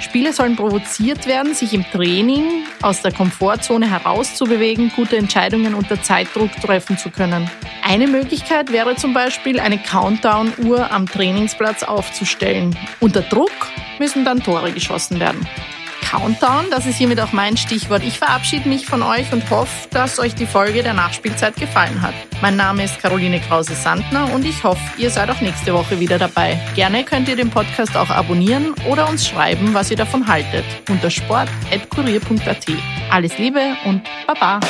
Spieler 0.00 0.32
sollen 0.32 0.56
provoziert 0.56 1.26
werden, 1.26 1.54
sich 1.54 1.74
im 1.74 1.84
Training 1.84 2.64
aus 2.80 3.02
der 3.02 3.12
Komfortzone 3.12 3.88
herauszubewegen, 3.88 4.90
gute 4.96 5.18
Entscheidungen 5.18 5.74
unter 5.74 6.02
Zeitdruck 6.02 6.50
treffen 6.62 6.96
zu 6.96 7.10
können. 7.10 7.50
Eine 7.84 8.06
Möglichkeit 8.06 8.72
wäre 8.72 8.96
zum 8.96 9.12
Beispiel, 9.12 9.60
eine 9.60 9.78
Countdown-Uhr 9.78 10.90
am 10.90 11.06
Trainingsplatz 11.06 11.82
aufzustellen. 11.82 12.74
Unter 13.00 13.20
Druck 13.20 13.52
müssen 13.98 14.24
dann 14.24 14.42
Tore 14.42 14.72
geschossen 14.72 15.20
werden. 15.20 15.46
Countdown. 16.10 16.66
Das 16.70 16.86
ist 16.86 16.96
hiermit 16.96 17.20
auch 17.20 17.32
mein 17.32 17.56
Stichwort. 17.56 18.02
Ich 18.02 18.18
verabschiede 18.18 18.68
mich 18.68 18.86
von 18.86 19.02
euch 19.02 19.32
und 19.32 19.48
hoffe, 19.50 19.88
dass 19.90 20.18
euch 20.18 20.34
die 20.34 20.46
Folge 20.46 20.82
der 20.82 20.94
Nachspielzeit 20.94 21.56
gefallen 21.56 22.02
hat. 22.02 22.14
Mein 22.42 22.56
Name 22.56 22.84
ist 22.84 23.00
Caroline 23.00 23.40
Krause-Sandner 23.40 24.32
und 24.34 24.44
ich 24.44 24.64
hoffe, 24.64 24.80
ihr 24.98 25.10
seid 25.10 25.30
auch 25.30 25.40
nächste 25.40 25.72
Woche 25.72 26.00
wieder 26.00 26.18
dabei. 26.18 26.58
Gerne 26.74 27.04
könnt 27.04 27.28
ihr 27.28 27.36
den 27.36 27.50
Podcast 27.50 27.96
auch 27.96 28.10
abonnieren 28.10 28.74
oder 28.88 29.08
uns 29.08 29.26
schreiben, 29.26 29.72
was 29.72 29.90
ihr 29.90 29.96
davon 29.96 30.26
haltet, 30.26 30.64
unter 30.88 31.10
sport.kurier.at. 31.10 32.66
Alles 33.10 33.38
Liebe 33.38 33.76
und 33.84 34.02
Baba! 34.26 34.60